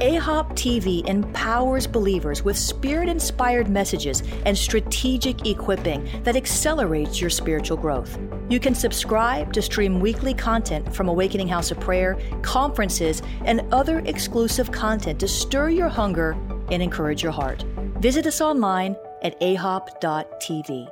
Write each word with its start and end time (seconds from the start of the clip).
AHOP 0.00 0.52
TV 0.52 1.06
empowers 1.06 1.86
believers 1.86 2.42
with 2.42 2.56
spirit 2.56 3.06
inspired 3.06 3.68
messages 3.68 4.22
and 4.46 4.56
strategic 4.56 5.46
equipping 5.46 6.08
that 6.22 6.36
accelerates 6.36 7.20
your 7.20 7.28
spiritual 7.28 7.76
growth. 7.76 8.18
You 8.48 8.60
can 8.60 8.74
subscribe 8.74 9.52
to 9.52 9.60
stream 9.60 10.00
weekly 10.00 10.32
content 10.32 10.94
from 10.94 11.10
Awakening 11.10 11.48
House 11.48 11.70
of 11.70 11.78
Prayer, 11.80 12.18
conferences, 12.40 13.20
and 13.44 13.60
other 13.74 13.98
exclusive 14.06 14.72
content 14.72 15.20
to 15.20 15.28
stir 15.28 15.68
your 15.68 15.90
hunger 15.90 16.30
and 16.70 16.82
encourage 16.82 17.22
your 17.22 17.32
heart. 17.32 17.62
Visit 17.98 18.26
us 18.26 18.40
online 18.40 18.96
at 19.22 19.38
ahop.tv. 19.42 20.88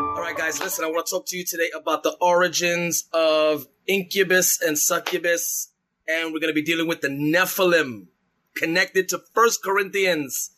All 0.00 0.20
right, 0.20 0.36
guys, 0.36 0.60
listen, 0.60 0.84
I 0.84 0.88
want 0.88 1.06
to 1.06 1.10
talk 1.10 1.24
to 1.28 1.36
you 1.38 1.46
today 1.46 1.70
about 1.74 2.02
the 2.02 2.14
origins 2.20 3.04
of 3.14 3.66
incubus 3.86 4.60
and 4.60 4.78
succubus 4.78 5.70
and 6.08 6.32
we're 6.32 6.40
going 6.40 6.52
to 6.52 6.54
be 6.54 6.62
dealing 6.62 6.86
with 6.86 7.00
the 7.00 7.08
Nephilim 7.08 8.06
connected 8.54 9.08
to 9.08 9.22
First 9.34 9.62
Corinthians. 9.62 10.50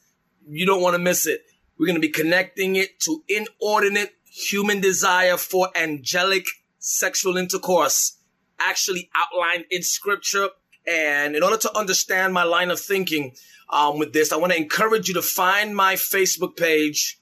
You 0.48 0.66
don't 0.66 0.82
want 0.82 0.94
to 0.94 0.98
miss 0.98 1.26
it. 1.26 1.42
We're 1.78 1.86
going 1.86 2.00
to 2.00 2.06
be 2.06 2.12
connecting 2.12 2.76
it 2.76 3.00
to 3.00 3.22
inordinate 3.28 4.12
human 4.24 4.80
desire 4.80 5.36
for 5.36 5.68
angelic 5.76 6.46
sexual 6.78 7.36
intercourse, 7.36 8.18
actually 8.58 9.10
outlined 9.14 9.64
in 9.70 9.82
scripture. 9.82 10.48
And 10.86 11.36
in 11.36 11.42
order 11.42 11.56
to 11.58 11.76
understand 11.76 12.32
my 12.32 12.44
line 12.44 12.70
of 12.70 12.80
thinking 12.80 13.34
um, 13.70 13.98
with 13.98 14.12
this, 14.12 14.32
I 14.32 14.36
want 14.36 14.52
to 14.52 14.58
encourage 14.58 15.08
you 15.08 15.14
to 15.14 15.22
find 15.22 15.74
my 15.74 15.94
Facebook 15.94 16.56
page, 16.56 17.18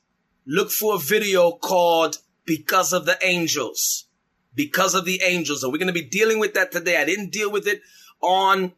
look 0.46 0.70
for 0.70 0.96
a 0.96 0.98
video 0.98 1.52
called 1.52 2.18
Because 2.44 2.92
of 2.92 3.06
the 3.06 3.18
Angels. 3.22 4.06
Because 4.54 4.94
of 4.94 5.04
the 5.04 5.20
Angels. 5.22 5.62
And 5.62 5.72
we're 5.72 5.78
going 5.78 5.88
to 5.88 5.92
be 5.92 6.02
dealing 6.02 6.38
with 6.38 6.54
that 6.54 6.72
today. 6.72 6.96
I 6.96 7.04
didn't 7.04 7.32
deal 7.32 7.50
with 7.50 7.66
it 7.66 7.80
on 8.24 8.72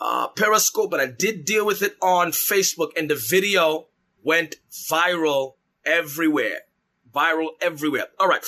uh, 0.00 0.28
Periscope, 0.28 0.90
but 0.90 1.00
I 1.00 1.06
did 1.06 1.44
deal 1.44 1.64
with 1.64 1.82
it 1.82 1.96
on 2.02 2.32
Facebook, 2.32 2.90
and 2.96 3.08
the 3.08 3.14
video 3.14 3.86
went 4.22 4.56
viral 4.70 5.54
everywhere. 5.84 6.60
Viral 7.14 7.50
everywhere. 7.60 8.06
All 8.18 8.28
right. 8.28 8.44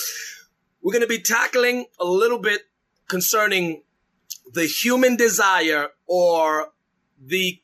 We're 0.82 0.92
going 0.92 1.02
to 1.02 1.08
be 1.08 1.20
tackling 1.20 1.86
a 1.98 2.04
little 2.04 2.38
bit 2.38 2.62
concerning 3.08 3.82
the 4.52 4.66
human 4.66 5.16
desire 5.16 5.88
or 6.06 6.72
the 7.20 7.60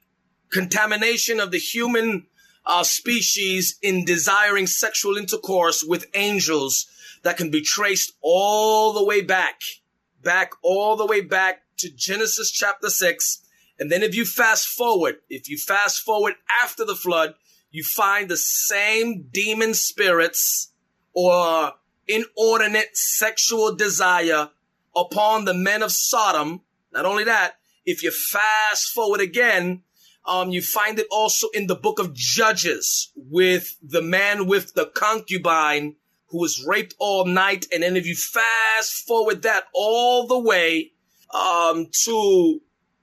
contamination 0.51 1.41
of 1.41 1.51
the 1.51 1.59
human 1.59 2.27
uh, 2.67 2.83
species 2.83 3.79
in 3.83 4.05
desiring 4.05 4.67
sexual 4.67 5.17
intercourse 5.17 5.85
with 5.85 6.07
angels 6.15 6.87
that 7.23 7.37
can 7.37 7.51
be 7.51 7.61
traced 7.61 8.13
all 8.23 8.93
the 8.93 9.05
way 9.05 9.21
back, 9.21 9.61
back 10.23 10.53
all 10.63 10.97
the 10.97 11.07
way 11.07 11.21
back 11.21 11.63
to 11.81 11.91
Genesis 11.91 12.51
chapter 12.51 12.89
6. 12.89 13.43
And 13.79 13.91
then 13.91 14.03
if 14.03 14.15
you 14.15 14.25
fast 14.25 14.69
forward, 14.69 15.17
if 15.29 15.49
you 15.49 15.57
fast 15.57 16.03
forward 16.03 16.35
after 16.63 16.85
the 16.85 16.95
flood, 16.95 17.35
you 17.71 17.83
find 17.85 18.29
the 18.29 18.37
same 18.37 19.29
demon 19.33 19.75
spirits 19.75 20.73
or 21.15 21.73
inordinate 22.07 22.97
sexual 22.97 23.75
desire 23.75 24.51
upon 24.95 25.45
the 25.45 25.55
men 25.55 25.83
of 25.83 25.93
Sodom. 25.93 26.61
Not 26.93 27.07
only 27.07 27.25
that, 27.25 27.55
if 27.87 28.03
you 28.03 28.11
fast 28.11 28.89
forward 28.93 29.21
again, 29.21 29.83
um, 30.27 30.51
you 30.51 30.61
find 30.61 30.99
it 30.99 31.07
also 31.11 31.49
in 31.55 31.67
the 31.67 31.75
book 31.75 31.99
of 31.99 32.13
Judges 32.13 33.11
with 33.17 33.77
the 33.83 34.03
man 34.03 34.47
with 34.47 34.75
the 34.75 34.87
concubine 34.87 35.97
who 36.27 36.39
was 36.39 36.65
raped 36.67 36.95
all 36.99 37.25
night. 37.25 37.67
And 37.73 37.83
then 37.83 37.97
if 37.97 38.07
you 38.07 38.15
fast 38.15 39.07
forward 39.07 39.43
that 39.43 39.65
all 39.73 40.27
the 40.27 40.39
way 40.39 40.93
um, 41.35 41.89
to 42.05 42.61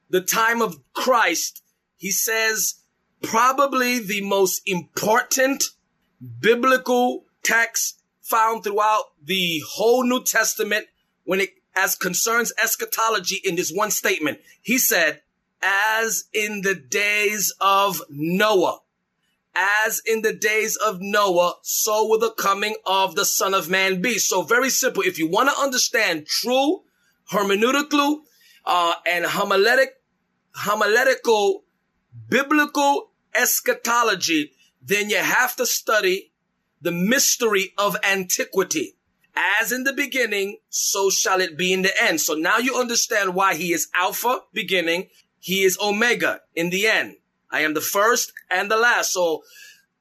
the 0.10 0.22
time 0.22 0.62
of 0.62 0.80
Christ, 0.94 1.64
he 1.98 2.12
says 2.12 2.76
probably 3.22 4.00
the 4.00 4.22
most 4.22 4.62
important 4.66 5.66
biblical 6.40 7.26
text 7.44 8.02
found 8.22 8.64
throughout 8.64 9.06
the 9.24 9.62
whole 9.68 10.04
New 10.04 10.24
Testament 10.24 10.88
when 11.24 11.42
it 11.42 11.50
as 11.76 11.96
concerns 11.96 12.52
eschatology 12.62 13.40
in 13.44 13.56
this 13.56 13.72
one 13.72 13.92
statement. 13.92 14.40
He 14.62 14.78
said, 14.78 15.22
as 15.62 16.26
in 16.34 16.62
the 16.62 16.76
days 16.76 17.54
of 17.62 18.02
Noah, 18.10 18.80
as 19.56 20.02
in 20.06 20.22
the 20.22 20.34
days 20.34 20.76
of 20.76 21.00
Noah, 21.00 21.56
so 21.62 22.08
will 22.08 22.20
the 22.20 22.32
coming 22.32 22.76
of 22.86 23.16
the 23.16 23.26
Son 23.26 23.54
of 23.54 23.70
Man 23.70 24.02
be. 24.02 24.18
So 24.18 24.42
very 24.42 24.70
simple. 24.70 25.04
If 25.04 25.18
you 25.18 25.28
want 25.28 25.50
to 25.50 25.60
understand 25.60 26.28
true 26.28 26.84
hermeneutical 27.32 28.20
uh, 28.66 28.94
and 29.06 29.26
homiletic, 29.26 29.90
homiletical 30.56 31.64
biblical 32.30 33.12
eschatology, 33.36 34.52
then 34.82 35.10
you 35.10 35.18
have 35.18 35.56
to 35.56 35.66
study 35.66 36.32
the 36.82 36.92
mystery 36.92 37.74
of 37.78 37.96
antiquity. 38.04 38.96
As 39.62 39.72
in 39.72 39.84
the 39.84 39.94
beginning, 39.94 40.58
so 40.70 41.10
shall 41.10 41.42
it 41.42 41.58
be 41.58 41.72
in 41.72 41.84
the 41.84 41.94
end. 42.02 42.22
So 42.22 42.34
now 42.34 42.58
you 42.58 42.76
understand 42.76 43.36
why 43.36 43.56
he 43.56 43.72
is 43.72 43.88
Alpha, 43.94 44.40
beginning. 44.52 45.10
He 45.40 45.64
is 45.64 45.78
Omega 45.80 46.42
in 46.56 46.72
the 46.72 46.88
end. 46.88 47.18
I 47.52 47.62
am 47.62 47.74
the 47.74 47.82
first 47.82 48.34
and 48.50 48.70
the 48.70 48.78
last. 48.78 49.14
So, 49.14 49.44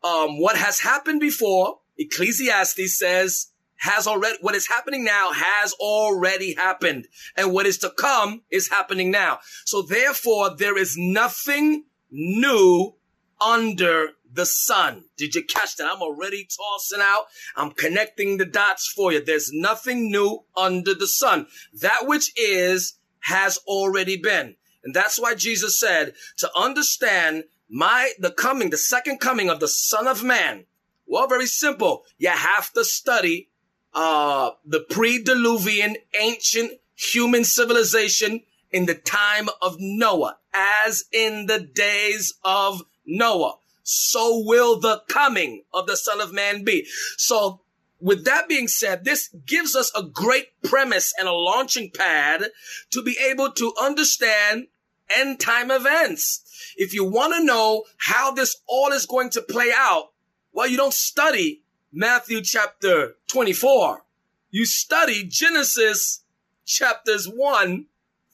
um, 0.02 0.40
what 0.40 0.56
has 0.56 0.80
happened 0.80 1.20
before, 1.20 1.80
Ecclesiastes 1.98 2.98
says, 2.98 3.48
has 3.78 4.06
already, 4.06 4.38
what 4.40 4.54
is 4.54 4.68
happening 4.68 5.04
now 5.04 5.32
has 5.32 5.72
already 5.74 6.54
happened. 6.54 7.06
And 7.36 7.52
what 7.52 7.66
is 7.66 7.78
to 7.78 7.90
come 7.90 8.42
is 8.50 8.68
happening 8.68 9.10
now. 9.10 9.40
So 9.64 9.82
therefore, 9.82 10.56
there 10.56 10.78
is 10.78 10.96
nothing 10.96 11.84
new 12.10 12.94
under 13.40 14.10
the 14.32 14.46
sun. 14.46 15.04
Did 15.16 15.34
you 15.34 15.44
catch 15.44 15.76
that? 15.76 15.90
I'm 15.90 16.02
already 16.02 16.46
tossing 16.46 17.00
out. 17.02 17.26
I'm 17.56 17.70
connecting 17.70 18.36
the 18.36 18.44
dots 18.44 18.92
for 18.94 19.12
you. 19.12 19.24
There's 19.24 19.50
nothing 19.52 20.10
new 20.10 20.44
under 20.56 20.94
the 20.94 21.06
sun. 21.06 21.46
That 21.80 22.06
which 22.06 22.32
is 22.38 22.98
has 23.20 23.58
already 23.66 24.16
been. 24.16 24.56
And 24.84 24.94
that's 24.94 25.20
why 25.20 25.34
Jesus 25.34 25.80
said 25.80 26.14
to 26.38 26.50
understand 26.56 27.44
my, 27.68 28.12
the 28.20 28.30
coming, 28.30 28.70
the 28.70 28.76
second 28.76 29.18
coming 29.18 29.50
of 29.50 29.58
the 29.58 29.68
son 29.68 30.06
of 30.06 30.22
man. 30.22 30.66
Well, 31.06 31.26
very 31.26 31.46
simple. 31.46 32.04
You 32.18 32.28
have 32.28 32.72
to 32.74 32.84
study 32.84 33.48
uh, 33.96 34.50
the 34.64 34.80
pre-Diluvian 34.80 35.96
ancient 36.20 36.72
human 36.94 37.44
civilization 37.44 38.42
in 38.70 38.84
the 38.84 38.94
time 38.94 39.48
of 39.62 39.76
Noah, 39.80 40.36
as 40.52 41.04
in 41.12 41.46
the 41.46 41.60
days 41.60 42.34
of 42.44 42.82
Noah. 43.06 43.54
So 43.82 44.42
will 44.44 44.78
the 44.78 45.02
coming 45.08 45.62
of 45.72 45.86
the 45.86 45.96
Son 45.96 46.20
of 46.20 46.32
Man 46.32 46.62
be. 46.62 46.86
So 47.16 47.60
with 47.98 48.26
that 48.26 48.48
being 48.48 48.68
said, 48.68 49.04
this 49.04 49.28
gives 49.46 49.74
us 49.74 49.90
a 49.96 50.02
great 50.02 50.48
premise 50.62 51.14
and 51.18 51.26
a 51.26 51.32
launching 51.32 51.90
pad 51.90 52.50
to 52.90 53.02
be 53.02 53.16
able 53.30 53.52
to 53.52 53.72
understand 53.80 54.66
end 55.16 55.40
time 55.40 55.70
events. 55.70 56.74
If 56.76 56.92
you 56.92 57.04
want 57.04 57.34
to 57.34 57.44
know 57.44 57.84
how 57.96 58.32
this 58.32 58.56
all 58.66 58.92
is 58.92 59.06
going 59.06 59.30
to 59.30 59.40
play 59.40 59.70
out, 59.74 60.10
well, 60.52 60.66
you 60.66 60.76
don't 60.76 60.92
study 60.92 61.62
Matthew 61.92 62.42
chapter 62.42 63.14
24. 63.28 64.02
You 64.50 64.66
study 64.66 65.24
Genesis 65.24 66.24
chapters 66.64 67.26
1 67.26 67.86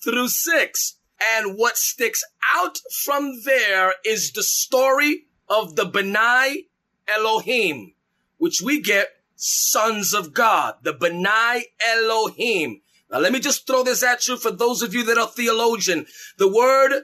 through 0.02 0.28
6. 0.28 0.96
And 1.36 1.58
what 1.58 1.76
sticks 1.76 2.24
out 2.54 2.78
from 3.04 3.42
there 3.44 3.94
is 4.04 4.32
the 4.32 4.42
story 4.42 5.26
of 5.48 5.76
the 5.76 5.84
Benai 5.84 6.66
Elohim, 7.06 7.92
which 8.38 8.62
we 8.62 8.80
get 8.80 9.08
sons 9.36 10.14
of 10.14 10.32
God, 10.32 10.76
the 10.82 10.94
Benai 10.94 11.64
Elohim. 11.86 12.80
Now 13.10 13.18
let 13.18 13.32
me 13.32 13.38
just 13.40 13.66
throw 13.66 13.84
this 13.84 14.02
at 14.02 14.26
you 14.26 14.38
for 14.38 14.50
those 14.50 14.80
of 14.80 14.94
you 14.94 15.04
that 15.04 15.18
are 15.18 15.28
theologian. 15.28 16.06
The 16.38 16.50
word 16.50 17.02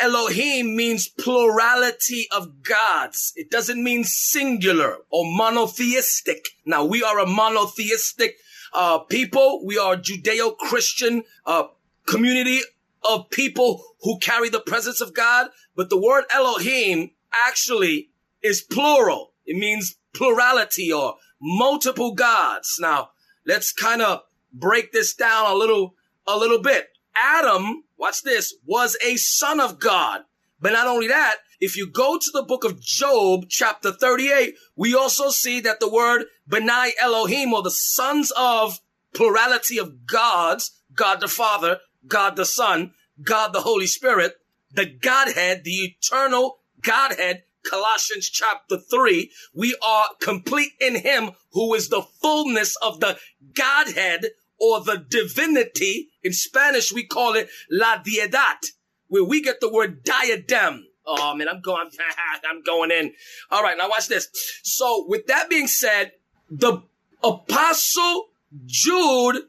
Elohim 0.00 0.76
means 0.76 1.08
plurality 1.08 2.26
of 2.32 2.62
gods. 2.62 3.32
It 3.36 3.50
doesn't 3.50 3.82
mean 3.82 4.04
singular 4.04 4.98
or 5.10 5.24
monotheistic. 5.26 6.48
Now 6.64 6.84
we 6.84 7.02
are 7.02 7.18
a 7.18 7.26
monotheistic 7.26 8.36
uh, 8.72 9.00
people. 9.00 9.64
We 9.64 9.78
are 9.78 9.96
Judeo-Christian 9.96 11.24
uh, 11.44 11.64
community 12.06 12.60
of 13.02 13.30
people 13.30 13.84
who 14.02 14.18
carry 14.18 14.48
the 14.48 14.60
presence 14.60 15.00
of 15.00 15.14
God. 15.14 15.48
But 15.76 15.90
the 15.90 16.00
word 16.00 16.24
Elohim 16.32 17.10
actually 17.46 18.10
is 18.42 18.62
plural. 18.62 19.32
It 19.44 19.56
means 19.56 19.96
plurality 20.14 20.92
or 20.92 21.16
multiple 21.40 22.14
gods. 22.14 22.78
Now 22.80 23.10
let's 23.46 23.72
kind 23.72 24.02
of 24.02 24.22
break 24.52 24.92
this 24.92 25.14
down 25.14 25.50
a 25.50 25.54
little, 25.54 25.94
a 26.26 26.36
little 26.36 26.60
bit. 26.60 26.88
Adam 27.16 27.84
watch 28.00 28.22
this, 28.22 28.54
was 28.64 28.96
a 29.04 29.16
son 29.16 29.60
of 29.60 29.78
God. 29.78 30.22
But 30.60 30.72
not 30.72 30.86
only 30.86 31.08
that, 31.08 31.36
if 31.60 31.76
you 31.76 31.86
go 31.86 32.18
to 32.18 32.30
the 32.32 32.42
book 32.42 32.64
of 32.64 32.80
Job, 32.80 33.46
chapter 33.48 33.92
38, 33.92 34.54
we 34.76 34.94
also 34.94 35.30
see 35.30 35.60
that 35.60 35.80
the 35.80 35.90
word 35.90 36.24
Benai 36.48 36.90
Elohim, 37.00 37.52
or 37.52 37.62
the 37.62 37.70
sons 37.70 38.32
of 38.36 38.80
plurality 39.14 39.78
of 39.78 40.06
gods, 40.06 40.82
God 40.94 41.20
the 41.20 41.28
Father, 41.28 41.78
God 42.06 42.36
the 42.36 42.46
Son, 42.46 42.92
God 43.22 43.52
the 43.52 43.60
Holy 43.60 43.86
Spirit, 43.86 44.34
the 44.72 44.86
Godhead, 44.86 45.64
the 45.64 45.94
eternal 45.96 46.58
Godhead, 46.80 47.42
Colossians 47.62 48.28
chapter 48.30 48.78
3, 48.78 49.30
we 49.54 49.76
are 49.86 50.08
complete 50.20 50.72
in 50.80 50.96
him 50.96 51.32
who 51.52 51.74
is 51.74 51.88
the 51.88 52.02
fullness 52.02 52.76
of 52.76 53.00
the 53.00 53.18
Godhead 53.54 54.26
or 54.58 54.80
the 54.80 54.96
divinity. 54.96 56.09
In 56.22 56.32
Spanish, 56.32 56.92
we 56.92 57.04
call 57.04 57.34
it 57.34 57.48
la 57.70 58.02
deidad, 58.02 58.72
where 59.08 59.24
we 59.24 59.42
get 59.42 59.60
the 59.60 59.72
word 59.72 60.04
diadem. 60.04 60.86
Oh 61.06 61.34
man, 61.34 61.48
I'm 61.48 61.60
going, 61.60 61.90
I'm 62.48 62.62
going 62.62 62.90
in. 62.90 63.12
All 63.50 63.62
right, 63.62 63.76
now 63.76 63.88
watch 63.88 64.08
this. 64.08 64.28
So 64.62 65.06
with 65.08 65.26
that 65.26 65.48
being 65.48 65.66
said, 65.66 66.12
the 66.50 66.82
apostle 67.22 68.28
Jude 68.66 69.44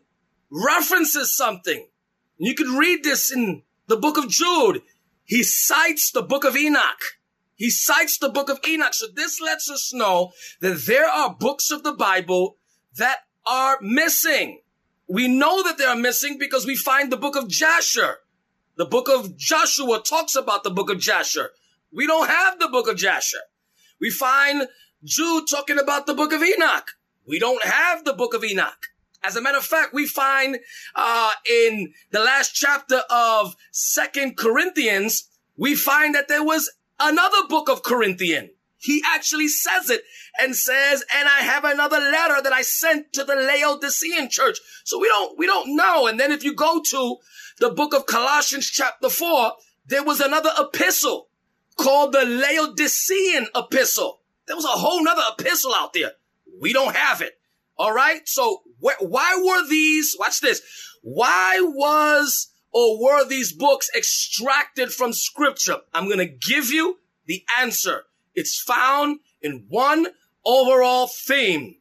references 0.49 1.35
something. 1.35 1.87
You 2.37 2.55
can 2.55 2.75
read 2.75 3.03
this 3.03 3.31
in 3.31 3.63
the 3.87 3.97
book 3.97 4.17
of 4.17 4.29
Jude. 4.29 4.81
He 5.23 5.43
cites 5.43 6.11
the 6.11 6.21
book 6.21 6.43
of 6.43 6.55
Enoch. 6.55 7.19
He 7.55 7.69
cites 7.69 8.17
the 8.17 8.29
book 8.29 8.49
of 8.49 8.59
Enoch. 8.67 8.93
So 8.93 9.05
this 9.13 9.39
lets 9.39 9.69
us 9.69 9.93
know 9.93 10.31
that 10.61 10.85
there 10.87 11.07
are 11.07 11.35
books 11.39 11.69
of 11.69 11.83
the 11.83 11.93
Bible 11.93 12.57
that 12.97 13.19
are 13.45 13.77
missing. 13.81 14.61
We 15.11 15.27
know 15.27 15.61
that 15.63 15.77
they 15.77 15.83
are 15.83 15.93
missing 15.93 16.37
because 16.37 16.65
we 16.65 16.77
find 16.77 17.11
the 17.11 17.17
book 17.17 17.35
of 17.35 17.49
Jasher. 17.49 18.19
The 18.77 18.85
book 18.85 19.09
of 19.09 19.35
Joshua 19.35 20.01
talks 20.01 20.37
about 20.37 20.63
the 20.63 20.69
book 20.69 20.89
of 20.89 20.99
Jasher. 21.01 21.49
We 21.91 22.07
don't 22.07 22.29
have 22.29 22.59
the 22.59 22.69
book 22.69 22.87
of 22.87 22.95
Jasher. 22.95 23.41
We 23.99 24.09
find 24.09 24.69
Jude 25.03 25.47
talking 25.51 25.77
about 25.77 26.05
the 26.05 26.13
book 26.13 26.31
of 26.31 26.41
Enoch. 26.41 26.91
We 27.27 27.39
don't 27.39 27.61
have 27.65 28.05
the 28.05 28.13
book 28.13 28.33
of 28.33 28.45
Enoch. 28.45 28.87
As 29.21 29.35
a 29.35 29.41
matter 29.41 29.57
of 29.57 29.65
fact, 29.65 29.93
we 29.93 30.07
find 30.07 30.59
uh, 30.95 31.31
in 31.45 31.91
the 32.11 32.21
last 32.21 32.55
chapter 32.55 33.01
of 33.09 33.57
Second 33.71 34.37
Corinthians, 34.37 35.27
we 35.57 35.75
find 35.75 36.15
that 36.15 36.29
there 36.29 36.45
was 36.45 36.71
another 37.01 37.45
book 37.49 37.69
of 37.69 37.83
Corinthian. 37.83 38.51
He 38.81 39.03
actually 39.05 39.47
says 39.47 39.91
it 39.91 40.03
and 40.39 40.55
says, 40.55 41.05
and 41.15 41.29
I 41.29 41.41
have 41.41 41.63
another 41.63 41.99
letter 41.99 42.41
that 42.41 42.51
I 42.51 42.63
sent 42.63 43.13
to 43.13 43.23
the 43.23 43.35
Laodicean 43.35 44.27
church. 44.29 44.57
So 44.83 44.99
we 44.99 45.07
don't, 45.07 45.37
we 45.37 45.45
don't 45.45 45.75
know. 45.75 46.07
And 46.07 46.19
then 46.19 46.31
if 46.31 46.43
you 46.43 46.55
go 46.55 46.81
to 46.81 47.17
the 47.59 47.69
book 47.69 47.93
of 47.93 48.07
Colossians 48.07 48.69
chapter 48.71 49.09
four, 49.09 49.53
there 49.85 50.03
was 50.03 50.19
another 50.19 50.49
epistle 50.57 51.29
called 51.77 52.11
the 52.13 52.25
Laodicean 52.25 53.47
epistle. 53.55 54.21
There 54.47 54.55
was 54.55 54.65
a 54.65 54.69
whole 54.69 55.03
nother 55.03 55.21
epistle 55.37 55.75
out 55.75 55.93
there. 55.93 56.13
We 56.59 56.73
don't 56.73 56.95
have 56.95 57.21
it. 57.21 57.33
All 57.77 57.93
right. 57.93 58.27
So 58.27 58.63
wh- 58.83 59.01
why 59.01 59.39
were 59.43 59.67
these, 59.67 60.15
watch 60.19 60.41
this. 60.41 60.61
Why 61.03 61.59
was 61.61 62.51
or 62.71 63.03
were 63.03 63.27
these 63.27 63.53
books 63.53 63.91
extracted 63.95 64.91
from 64.91 65.13
scripture? 65.13 65.77
I'm 65.93 66.05
going 66.05 66.17
to 66.17 66.25
give 66.25 66.71
you 66.71 66.97
the 67.27 67.43
answer. 67.59 68.05
It's 68.33 68.61
found 68.61 69.19
in 69.41 69.65
one 69.67 70.07
overall 70.45 71.07
theme. 71.07 71.75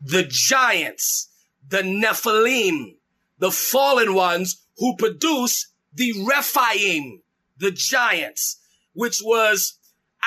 The 0.00 0.24
giants, 0.28 1.28
the 1.66 1.82
Nephilim, 1.82 2.96
the 3.38 3.50
fallen 3.50 4.14
ones 4.14 4.64
who 4.78 4.96
produce 4.96 5.72
the 5.92 6.12
Rephaim, 6.26 7.22
the 7.58 7.70
giants, 7.70 8.58
which 8.94 9.20
was 9.22 9.78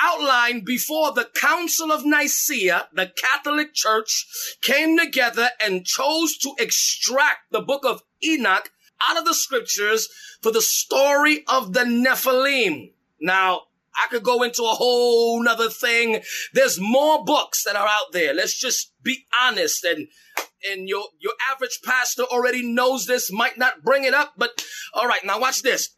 outlined 0.01 0.65
before 0.65 1.11
the 1.13 1.29
Council 1.35 1.91
of 1.91 2.05
Nicaea, 2.05 2.87
the 2.93 3.11
Catholic 3.15 3.73
Church 3.73 4.25
came 4.61 4.97
together 4.97 5.49
and 5.63 5.85
chose 5.85 6.37
to 6.39 6.53
extract 6.59 7.51
the 7.51 7.61
book 7.61 7.85
of 7.85 8.03
Enoch 8.23 8.69
out 9.07 9.17
of 9.17 9.25
the 9.25 9.33
scriptures 9.33 10.09
for 10.41 10.51
the 10.51 10.61
story 10.61 11.43
of 11.47 11.73
the 11.73 11.81
Nephilim. 11.81 12.91
Now, 13.19 13.63
I 14.03 14.07
could 14.09 14.23
go 14.23 14.43
into 14.43 14.63
a 14.63 14.75
whole 14.75 15.41
nother 15.41 15.69
thing. 15.69 16.21
There's 16.53 16.79
more 16.79 17.23
books 17.23 17.63
that 17.63 17.75
are 17.75 17.87
out 17.87 18.11
there. 18.11 18.33
Let's 18.33 18.59
just 18.59 18.93
be 19.01 19.25
honest 19.41 19.83
and 19.83 20.07
and 20.69 20.89
your 20.89 21.05
your 21.19 21.33
average 21.51 21.79
pastor 21.83 22.23
already 22.23 22.65
knows 22.65 23.05
this, 23.05 23.31
might 23.31 23.57
not 23.57 23.83
bring 23.83 24.03
it 24.03 24.13
up, 24.13 24.33
but 24.37 24.65
all 24.93 25.07
right, 25.07 25.23
now 25.23 25.39
watch 25.39 25.61
this. 25.61 25.89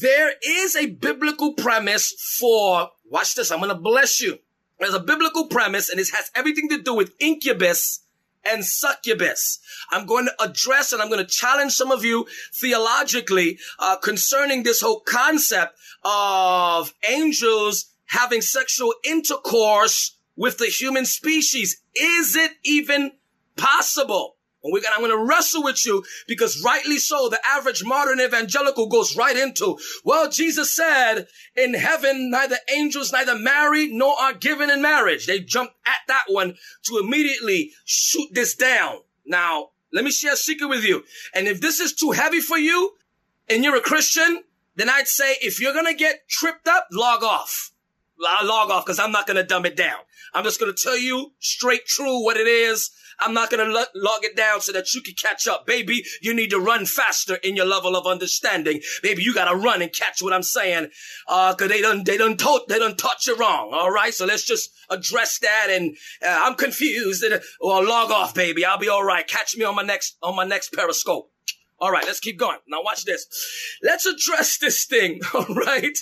There 0.00 0.32
is 0.44 0.74
a 0.74 0.86
biblical 0.86 1.54
premise 1.54 2.12
for 2.40 2.88
watch 3.04 3.34
this, 3.34 3.50
I'm 3.50 3.60
gonna 3.60 3.74
bless 3.74 4.20
you. 4.20 4.38
There's 4.78 4.94
a 4.94 5.00
biblical 5.00 5.46
premise, 5.46 5.88
and 5.88 5.98
it 5.98 6.08
has 6.14 6.30
everything 6.34 6.68
to 6.70 6.82
do 6.82 6.94
with 6.94 7.14
incubus 7.18 8.05
and 8.46 8.64
succubus. 8.64 9.58
I'm 9.90 10.06
going 10.06 10.26
to 10.26 10.42
address 10.42 10.92
and 10.92 11.02
I'm 11.02 11.08
going 11.08 11.24
to 11.24 11.30
challenge 11.30 11.72
some 11.72 11.90
of 11.90 12.04
you 12.04 12.26
theologically 12.54 13.58
uh, 13.78 13.96
concerning 13.96 14.62
this 14.62 14.80
whole 14.80 15.00
concept 15.00 15.78
of 16.04 16.92
angels 17.08 17.86
having 18.06 18.40
sexual 18.40 18.94
intercourse 19.04 20.16
with 20.36 20.58
the 20.58 20.66
human 20.66 21.04
species. 21.04 21.82
Is 21.94 22.36
it 22.36 22.52
even 22.64 23.12
possible? 23.56 24.35
And 24.66 24.72
we're 24.72 24.80
gonna, 24.80 24.96
I'm 24.96 25.08
to 25.08 25.28
wrestle 25.28 25.62
with 25.62 25.86
you 25.86 26.04
because 26.26 26.60
rightly 26.60 26.98
so, 26.98 27.28
the 27.28 27.38
average 27.46 27.84
modern 27.84 28.20
evangelical 28.20 28.88
goes 28.88 29.16
right 29.16 29.36
into, 29.36 29.78
well, 30.04 30.28
Jesus 30.28 30.72
said 30.72 31.28
in 31.54 31.74
heaven, 31.74 32.30
neither 32.30 32.56
angels, 32.74 33.12
neither 33.12 33.38
marry 33.38 33.86
nor 33.86 34.20
are 34.20 34.34
given 34.34 34.68
in 34.68 34.82
marriage. 34.82 35.26
They 35.26 35.38
jump 35.38 35.70
at 35.86 36.00
that 36.08 36.24
one 36.26 36.56
to 36.86 36.98
immediately 36.98 37.70
shoot 37.84 38.28
this 38.32 38.56
down. 38.56 38.98
Now, 39.24 39.70
let 39.92 40.04
me 40.04 40.10
share 40.10 40.32
a 40.32 40.36
secret 40.36 40.66
with 40.66 40.84
you. 40.84 41.04
And 41.32 41.46
if 41.46 41.60
this 41.60 41.78
is 41.78 41.94
too 41.94 42.10
heavy 42.10 42.40
for 42.40 42.58
you 42.58 42.94
and 43.48 43.62
you're 43.62 43.76
a 43.76 43.80
Christian, 43.80 44.42
then 44.74 44.90
I'd 44.90 45.06
say 45.06 45.36
if 45.42 45.60
you're 45.60 45.74
to 45.86 45.94
get 45.94 46.28
tripped 46.28 46.66
up, 46.66 46.88
log 46.90 47.22
off. 47.22 47.70
I 48.26 48.44
Log 48.44 48.70
off 48.72 48.84
because 48.84 48.98
I'm 48.98 49.12
not 49.12 49.28
to 49.36 49.44
dumb 49.44 49.64
it 49.64 49.76
down. 49.76 49.98
I'm 50.34 50.42
just 50.42 50.58
to 50.74 50.82
tell 50.82 50.98
you 50.98 51.34
straight 51.38 51.86
true 51.86 52.24
what 52.24 52.36
it 52.36 52.48
is 52.48 52.90
I'm 53.20 53.34
not 53.34 53.50
going 53.50 53.66
to 53.66 53.72
lo- 53.72 53.84
log 53.94 54.24
it 54.24 54.36
down 54.36 54.60
so 54.60 54.72
that 54.72 54.94
you 54.94 55.00
can 55.00 55.14
catch 55.14 55.46
up. 55.46 55.66
Baby, 55.66 56.04
you 56.20 56.34
need 56.34 56.50
to 56.50 56.58
run 56.58 56.86
faster 56.86 57.36
in 57.36 57.56
your 57.56 57.66
level 57.66 57.96
of 57.96 58.06
understanding. 58.06 58.80
Baby, 59.02 59.22
you 59.22 59.34
got 59.34 59.50
to 59.50 59.56
run 59.56 59.82
and 59.82 59.92
catch 59.92 60.22
what 60.22 60.32
I'm 60.32 60.42
saying. 60.42 60.88
Uh, 61.28 61.54
cause 61.54 61.68
they 61.68 61.80
done, 61.80 62.04
they 62.04 62.16
done 62.16 62.36
taught, 62.36 62.68
they 62.68 62.78
done 62.78 62.96
taught 62.96 63.26
you 63.26 63.36
wrong. 63.36 63.70
All 63.72 63.90
right. 63.90 64.12
So 64.12 64.26
let's 64.26 64.44
just 64.44 64.70
address 64.90 65.38
that. 65.40 65.68
And 65.70 65.96
uh, 66.22 66.40
I'm 66.42 66.54
confused. 66.54 67.22
And, 67.22 67.40
well, 67.60 67.86
log 67.86 68.10
off, 68.10 68.34
baby. 68.34 68.64
I'll 68.64 68.78
be 68.78 68.88
all 68.88 69.04
right. 69.04 69.26
Catch 69.26 69.56
me 69.56 69.64
on 69.64 69.74
my 69.74 69.82
next, 69.82 70.16
on 70.22 70.36
my 70.36 70.44
next 70.44 70.72
periscope. 70.72 71.30
All 71.78 71.92
right, 71.92 72.04
let's 72.06 72.20
keep 72.20 72.38
going. 72.38 72.56
Now 72.66 72.82
watch 72.82 73.04
this. 73.04 73.26
Let's 73.82 74.06
address 74.06 74.56
this 74.56 74.86
thing. 74.86 75.20
All 75.34 75.44
right. 75.44 75.96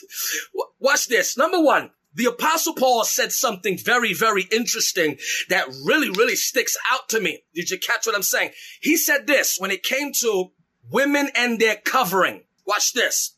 Watch 0.79 1.09
this. 1.09 1.37
Number 1.37 1.61
one, 1.61 1.91
the 2.15 2.27
apostle 2.27 2.75
Paul 2.75 3.05
said 3.05 3.33
something 3.33 3.77
very, 3.77 4.15
very 4.15 4.47
interesting 4.53 5.19
that 5.49 5.67
really, 5.85 6.11
really 6.11 6.37
sticks 6.37 6.77
out 6.93 7.09
to 7.09 7.21
me. 7.21 7.43
Did 7.55 7.71
you 7.71 7.79
catch 7.79 8.07
what 8.07 8.15
I'm 8.15 8.23
saying? 8.23 8.53
He 8.81 8.97
said 8.97 9.27
this 9.27 9.57
when 9.59 9.73
it 9.73 9.83
came 9.83 10.13
to 10.21 10.53
women 10.91 11.31
and 11.35 11.59
their 11.59 11.77
covering. 11.77 12.45
Watch 12.65 12.93
this. 12.93 13.35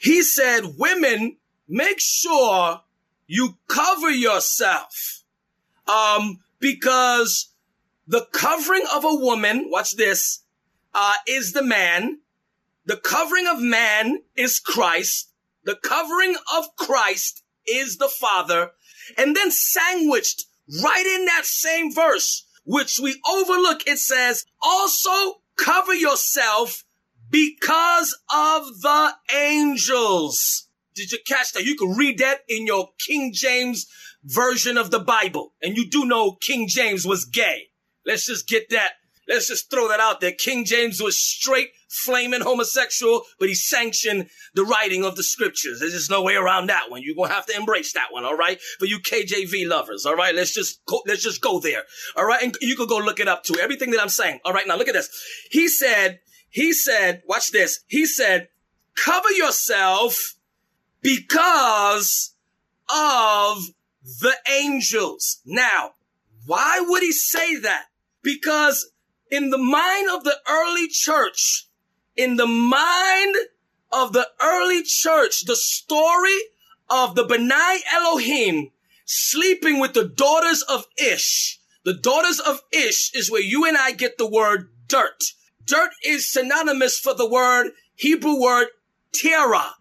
He 0.00 0.22
said, 0.22 0.74
women, 0.78 1.38
make 1.68 1.98
sure 1.98 2.80
you 3.26 3.58
cover 3.66 4.10
yourself. 4.10 5.24
Um, 5.88 6.38
because 6.60 7.52
the 8.06 8.26
covering 8.32 8.84
of 8.94 9.04
a 9.04 9.14
woman, 9.14 9.66
watch 9.68 9.96
this, 9.96 10.40
uh, 10.94 11.14
is 11.26 11.52
the 11.52 11.62
man. 11.62 12.20
The 12.86 12.96
covering 12.96 13.46
of 13.48 13.60
man 13.60 14.22
is 14.36 14.60
Christ. 14.60 15.30
The 15.64 15.76
covering 15.76 16.36
of 16.56 16.76
Christ 16.76 17.42
is 17.68 17.98
the 17.98 18.08
Father. 18.08 18.72
And 19.16 19.34
then 19.34 19.50
sandwiched 19.50 20.44
right 20.82 21.06
in 21.06 21.24
that 21.26 21.44
same 21.44 21.92
verse, 21.92 22.44
which 22.64 22.98
we 22.98 23.20
overlook, 23.28 23.86
it 23.86 23.98
says, 23.98 24.44
also 24.62 25.40
cover 25.56 25.94
yourself 25.94 26.84
because 27.30 28.16
of 28.34 28.80
the 28.80 29.12
angels. 29.34 30.68
Did 30.94 31.12
you 31.12 31.18
catch 31.26 31.52
that? 31.52 31.64
You 31.64 31.76
can 31.76 31.96
read 31.96 32.18
that 32.18 32.40
in 32.48 32.66
your 32.66 32.90
King 32.98 33.32
James 33.32 33.86
version 34.24 34.76
of 34.76 34.90
the 34.90 34.98
Bible. 34.98 35.52
And 35.62 35.76
you 35.76 35.88
do 35.88 36.04
know 36.04 36.32
King 36.32 36.68
James 36.68 37.06
was 37.06 37.24
gay. 37.24 37.68
Let's 38.04 38.26
just 38.26 38.48
get 38.48 38.70
that. 38.70 38.92
Let's 39.28 39.48
just 39.48 39.70
throw 39.70 39.88
that 39.88 40.00
out 40.00 40.20
there. 40.20 40.32
King 40.32 40.64
James 40.64 41.02
was 41.02 41.20
straight 41.20 41.70
flaming 41.88 42.42
homosexual, 42.42 43.22
but 43.38 43.48
he 43.48 43.54
sanctioned 43.54 44.28
the 44.54 44.64
writing 44.64 45.04
of 45.04 45.16
the 45.16 45.22
scriptures. 45.22 45.80
There's 45.80 45.92
just 45.92 46.10
no 46.10 46.22
way 46.22 46.34
around 46.34 46.68
that 46.68 46.90
one. 46.90 47.02
You're 47.02 47.16
going 47.16 47.30
to 47.30 47.34
have 47.34 47.46
to 47.46 47.56
embrace 47.56 47.92
that 47.94 48.12
one. 48.12 48.24
All 48.24 48.36
right. 48.36 48.60
For 48.78 48.84
you 48.84 48.98
KJV 48.98 49.66
lovers. 49.66 50.06
All 50.06 50.14
right. 50.14 50.34
Let's 50.34 50.54
just 50.54 50.84
go, 50.86 51.02
let's 51.06 51.22
just 51.22 51.40
go 51.40 51.60
there. 51.60 51.84
All 52.16 52.26
right. 52.26 52.42
And 52.42 52.56
you 52.60 52.76
can 52.76 52.86
go 52.86 52.98
look 52.98 53.20
it 53.20 53.28
up 53.28 53.44
too. 53.44 53.58
Everything 53.58 53.90
that 53.92 54.00
I'm 54.00 54.08
saying. 54.08 54.40
All 54.44 54.52
right. 54.52 54.66
Now 54.66 54.76
look 54.76 54.88
at 54.88 54.94
this. 54.94 55.08
He 55.50 55.68
said, 55.68 56.20
he 56.50 56.72
said, 56.72 57.22
watch 57.26 57.50
this. 57.50 57.80
He 57.86 58.06
said, 58.06 58.48
cover 58.94 59.30
yourself 59.30 60.34
because 61.00 62.34
of 62.88 63.62
the 64.20 64.34
angels. 64.50 65.40
Now, 65.44 65.92
why 66.46 66.80
would 66.80 67.02
he 67.02 67.12
say 67.12 67.56
that? 67.60 67.86
Because 68.22 68.90
in 69.30 69.50
the 69.50 69.58
mind 69.58 70.08
of 70.10 70.24
the 70.24 70.36
early 70.48 70.88
church, 70.88 71.67
in 72.18 72.36
the 72.36 72.46
mind 72.46 73.36
of 73.92 74.12
the 74.12 74.28
early 74.42 74.82
church, 74.82 75.44
the 75.44 75.56
story 75.56 76.36
of 76.90 77.14
the 77.14 77.24
Benai 77.24 77.78
Elohim 77.94 78.72
sleeping 79.06 79.78
with 79.78 79.94
the 79.94 80.04
daughters 80.04 80.62
of 80.62 80.84
Ish. 80.98 81.60
The 81.84 81.94
daughters 81.94 82.40
of 82.40 82.60
Ish 82.72 83.14
is 83.14 83.30
where 83.30 83.40
you 83.40 83.64
and 83.64 83.78
I 83.78 83.92
get 83.92 84.18
the 84.18 84.28
word 84.28 84.70
dirt. 84.88 85.22
Dirt 85.64 85.90
is 86.04 86.30
synonymous 86.30 86.98
for 86.98 87.14
the 87.14 87.28
word, 87.28 87.70
Hebrew 87.94 88.38
word, 88.40 88.66
tierra. 89.12 89.76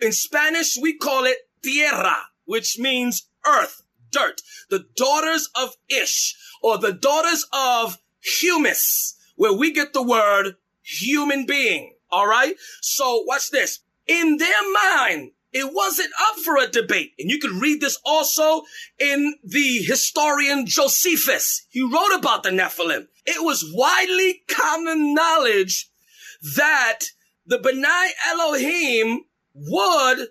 In 0.00 0.12
Spanish, 0.12 0.78
we 0.80 0.96
call 0.96 1.24
it 1.24 1.36
tierra, 1.62 2.16
which 2.46 2.78
means 2.78 3.28
earth, 3.46 3.82
dirt. 4.10 4.40
The 4.70 4.86
daughters 4.96 5.50
of 5.54 5.76
Ish, 5.88 6.34
or 6.62 6.78
the 6.78 6.92
daughters 6.92 7.46
of 7.52 7.98
humus, 8.20 9.16
where 9.36 9.52
we 9.52 9.70
get 9.70 9.92
the 9.92 10.02
word 10.02 10.56
human 10.84 11.46
being. 11.46 11.94
All 12.10 12.26
right. 12.26 12.54
So 12.80 13.24
watch 13.26 13.50
this. 13.50 13.80
In 14.06 14.36
their 14.36 14.72
mind, 14.94 15.32
it 15.52 15.72
wasn't 15.72 16.10
up 16.28 16.36
for 16.40 16.58
a 16.58 16.68
debate. 16.68 17.14
And 17.18 17.30
you 17.30 17.38
can 17.38 17.58
read 17.58 17.80
this 17.80 17.98
also 18.04 18.62
in 18.98 19.34
the 19.42 19.78
historian 19.78 20.66
Josephus. 20.66 21.66
He 21.70 21.82
wrote 21.82 22.14
about 22.14 22.42
the 22.42 22.50
Nephilim. 22.50 23.06
It 23.24 23.42
was 23.42 23.72
widely 23.72 24.42
common 24.48 25.14
knowledge 25.14 25.88
that 26.56 27.00
the 27.46 27.58
Benai 27.58 28.08
Elohim 28.28 29.24
would, 29.54 30.28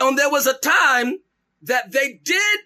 and 0.00 0.18
there 0.18 0.30
was 0.30 0.46
a 0.46 0.54
time 0.54 1.18
that 1.62 1.92
they 1.92 2.20
did 2.24 2.60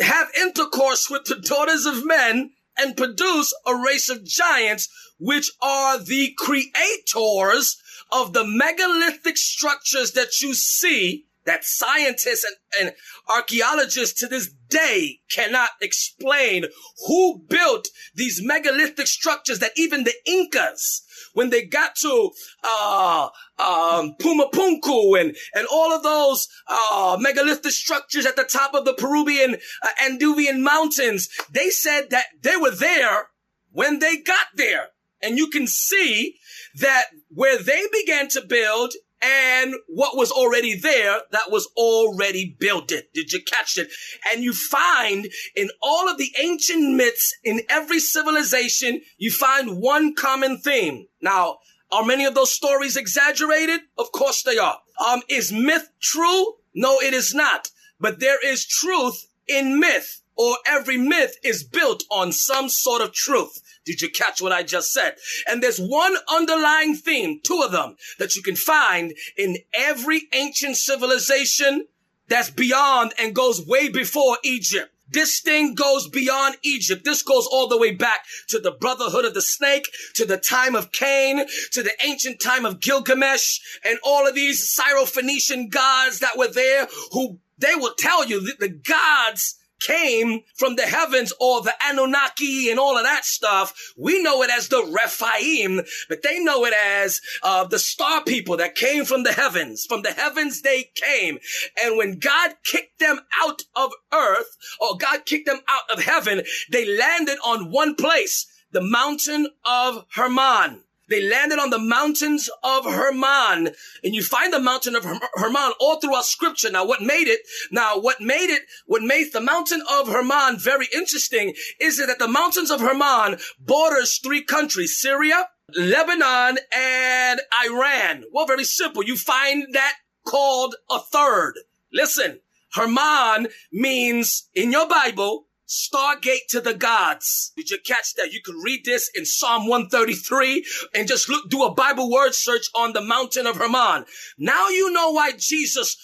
have 0.00 0.28
intercourse 0.40 1.08
with 1.08 1.24
the 1.24 1.36
daughters 1.36 1.86
of 1.86 2.04
men 2.04 2.52
and 2.76 2.96
produce 2.96 3.54
a 3.66 3.74
race 3.74 4.08
of 4.08 4.24
giants, 4.24 4.88
which 5.20 5.50
are 5.62 5.98
the 5.98 6.34
creators 6.36 7.76
of 8.10 8.32
the 8.32 8.44
megalithic 8.44 9.36
structures 9.36 10.12
that 10.12 10.40
you 10.40 10.54
see 10.54 11.26
that 11.44 11.64
scientists 11.64 12.44
and, 12.44 12.88
and, 12.88 12.96
archaeologists 13.28 14.18
to 14.18 14.26
this 14.26 14.52
day 14.68 15.20
cannot 15.30 15.70
explain 15.80 16.64
who 17.06 17.40
built 17.48 17.88
these 18.14 18.42
megalithic 18.42 19.06
structures 19.06 19.60
that 19.60 19.70
even 19.76 20.04
the 20.04 20.14
Incas, 20.26 21.02
when 21.32 21.50
they 21.50 21.64
got 21.64 21.94
to 21.94 22.30
uh, 22.64 23.28
um, 23.58 24.14
Pumapunku 24.20 25.20
and 25.20 25.36
and 25.54 25.66
all 25.72 25.92
of 25.92 26.02
those 26.02 26.48
uh, 26.66 27.16
megalithic 27.20 27.72
structures 27.72 28.26
at 28.26 28.36
the 28.36 28.44
top 28.44 28.74
of 28.74 28.84
the 28.84 28.94
Peruvian 28.94 29.56
uh, 29.82 29.88
Andean 30.02 30.62
mountains, 30.62 31.28
they 31.50 31.70
said 31.70 32.10
that 32.10 32.26
they 32.42 32.56
were 32.56 32.74
there 32.74 33.28
when 33.72 34.00
they 34.00 34.16
got 34.16 34.46
there, 34.56 34.88
and 35.22 35.38
you 35.38 35.48
can 35.48 35.66
see 35.66 36.36
that 36.76 37.06
where 37.28 37.58
they 37.58 37.86
began 37.92 38.28
to 38.28 38.40
build 38.42 38.94
and 39.22 39.74
what 39.86 40.16
was 40.16 40.30
already 40.30 40.74
there 40.74 41.20
that 41.30 41.50
was 41.50 41.68
already 41.76 42.56
built 42.58 42.90
it. 42.90 43.12
Did 43.12 43.32
you 43.32 43.42
catch 43.42 43.76
it? 43.76 43.92
And 44.32 44.42
you 44.42 44.54
find 44.54 45.28
in 45.54 45.68
all 45.82 46.08
of 46.08 46.16
the 46.16 46.34
ancient 46.40 46.94
myths 46.94 47.34
in 47.44 47.60
every 47.68 48.00
civilization, 48.00 49.02
you 49.18 49.30
find 49.30 49.80
one 49.80 50.14
common 50.14 50.58
theme. 50.58 51.06
Now, 51.20 51.58
are 51.92 52.04
many 52.04 52.24
of 52.24 52.34
those 52.34 52.52
stories 52.52 52.96
exaggerated? 52.96 53.80
Of 53.98 54.12
course 54.12 54.42
they 54.42 54.58
are. 54.58 54.78
Um, 55.04 55.20
is 55.28 55.52
myth 55.52 55.90
true? 56.00 56.54
No, 56.74 57.00
it 57.00 57.12
is 57.12 57.34
not. 57.34 57.68
But 57.98 58.20
there 58.20 58.38
is 58.44 58.66
truth 58.66 59.26
in 59.46 59.78
myth 59.78 60.22
or 60.40 60.56
every 60.66 60.96
myth 60.96 61.36
is 61.44 61.62
built 61.62 62.02
on 62.10 62.32
some 62.32 62.70
sort 62.70 63.02
of 63.02 63.12
truth. 63.12 63.60
Did 63.84 64.00
you 64.00 64.08
catch 64.08 64.40
what 64.40 64.52
I 64.52 64.62
just 64.62 64.90
said? 64.90 65.16
And 65.46 65.62
there's 65.62 65.78
one 65.78 66.16
underlying 66.32 66.94
theme, 66.96 67.40
two 67.44 67.60
of 67.62 67.72
them, 67.72 67.96
that 68.18 68.36
you 68.36 68.42
can 68.42 68.56
find 68.56 69.12
in 69.36 69.58
every 69.74 70.22
ancient 70.32 70.78
civilization 70.78 71.86
that's 72.28 72.48
beyond 72.48 73.12
and 73.18 73.34
goes 73.34 73.66
way 73.66 73.90
before 73.90 74.38
Egypt. 74.42 74.90
This 75.10 75.40
thing 75.40 75.74
goes 75.74 76.08
beyond 76.08 76.56
Egypt. 76.62 77.04
This 77.04 77.22
goes 77.22 77.46
all 77.46 77.68
the 77.68 77.76
way 77.76 77.92
back 77.92 78.20
to 78.48 78.58
the 78.58 78.70
brotherhood 78.70 79.26
of 79.26 79.34
the 79.34 79.42
snake, 79.42 79.88
to 80.14 80.24
the 80.24 80.38
time 80.38 80.74
of 80.74 80.90
Cain, 80.90 81.44
to 81.72 81.82
the 81.82 81.92
ancient 82.02 82.40
time 82.40 82.64
of 82.64 82.80
Gilgamesh, 82.80 83.58
and 83.84 83.98
all 84.02 84.26
of 84.26 84.34
these 84.34 84.70
Syro-Phoenician 84.70 85.68
gods 85.68 86.20
that 86.20 86.38
were 86.38 86.50
there 86.50 86.88
who 87.12 87.40
they 87.58 87.74
will 87.74 87.94
tell 87.98 88.24
you 88.24 88.40
that 88.46 88.58
the 88.58 88.70
gods 88.70 89.56
came 89.80 90.42
from 90.56 90.76
the 90.76 90.86
heavens 90.86 91.32
or 91.40 91.62
the 91.62 91.74
Anunnaki 91.84 92.70
and 92.70 92.78
all 92.78 92.96
of 92.96 93.04
that 93.04 93.24
stuff. 93.24 93.74
We 93.96 94.22
know 94.22 94.42
it 94.42 94.50
as 94.50 94.68
the 94.68 94.84
Rephaim, 94.84 95.82
but 96.08 96.22
they 96.22 96.38
know 96.38 96.64
it 96.64 96.74
as 96.74 97.20
uh, 97.42 97.64
the 97.64 97.78
star 97.78 98.22
people 98.22 98.56
that 98.58 98.74
came 98.74 99.04
from 99.04 99.22
the 99.22 99.32
heavens. 99.32 99.84
From 99.88 100.02
the 100.02 100.12
heavens 100.12 100.62
they 100.62 100.90
came. 100.94 101.38
And 101.82 101.96
when 101.96 102.18
God 102.18 102.54
kicked 102.64 102.98
them 102.98 103.20
out 103.42 103.62
of 103.74 103.90
earth 104.12 104.56
or 104.80 104.96
God 104.96 105.24
kicked 105.26 105.46
them 105.46 105.60
out 105.68 105.90
of 105.90 106.04
heaven, 106.04 106.42
they 106.70 106.86
landed 106.96 107.38
on 107.44 107.70
one 107.70 107.94
place, 107.94 108.46
the 108.72 108.82
mountain 108.82 109.48
of 109.64 110.04
Hermon. 110.14 110.84
They 111.10 111.20
landed 111.28 111.58
on 111.58 111.70
the 111.70 111.78
mountains 111.78 112.48
of 112.62 112.84
Hermon. 112.84 113.74
And 114.04 114.14
you 114.14 114.22
find 114.22 114.52
the 114.52 114.60
mountain 114.60 114.94
of 114.94 115.04
Hermon 115.04 115.72
all 115.80 115.98
throughout 115.98 116.24
scripture. 116.24 116.70
Now, 116.70 116.86
what 116.86 117.02
made 117.02 117.26
it, 117.26 117.40
now, 117.72 117.98
what 117.98 118.20
made 118.20 118.48
it, 118.48 118.62
what 118.86 119.02
made 119.02 119.32
the 119.32 119.40
mountain 119.40 119.82
of 119.90 120.06
Hermon 120.08 120.58
very 120.58 120.86
interesting 120.94 121.54
is 121.80 121.98
that 121.98 122.18
the 122.20 122.28
mountains 122.28 122.70
of 122.70 122.80
Hermon 122.80 123.38
borders 123.58 124.18
three 124.18 124.44
countries, 124.44 124.98
Syria, 124.98 125.48
Lebanon, 125.76 126.58
and 126.72 127.40
Iran. 127.66 128.24
Well, 128.32 128.46
very 128.46 128.64
simple. 128.64 129.04
You 129.04 129.16
find 129.16 129.74
that 129.74 129.94
called 130.24 130.76
a 130.88 131.00
third. 131.00 131.54
Listen, 131.92 132.38
Hermon 132.72 133.48
means 133.72 134.48
in 134.54 134.70
your 134.70 134.88
Bible, 134.88 135.46
Stargate 135.70 136.48
to 136.48 136.60
the 136.60 136.74
gods. 136.74 137.52
Did 137.56 137.70
you 137.70 137.78
catch 137.78 138.14
that? 138.14 138.32
You 138.32 138.42
can 138.42 138.56
read 138.56 138.84
this 138.84 139.08
in 139.14 139.24
Psalm 139.24 139.68
133 139.68 140.66
and 140.96 141.06
just 141.06 141.28
look, 141.28 141.48
do 141.48 141.62
a 141.62 141.72
Bible 141.72 142.10
word 142.10 142.34
search 142.34 142.66
on 142.74 142.92
the 142.92 143.00
mountain 143.00 143.46
of 143.46 143.56
Hermon. 143.56 144.04
Now 144.36 144.68
you 144.68 144.90
know 144.90 145.12
why 145.12 145.30
Jesus 145.38 145.96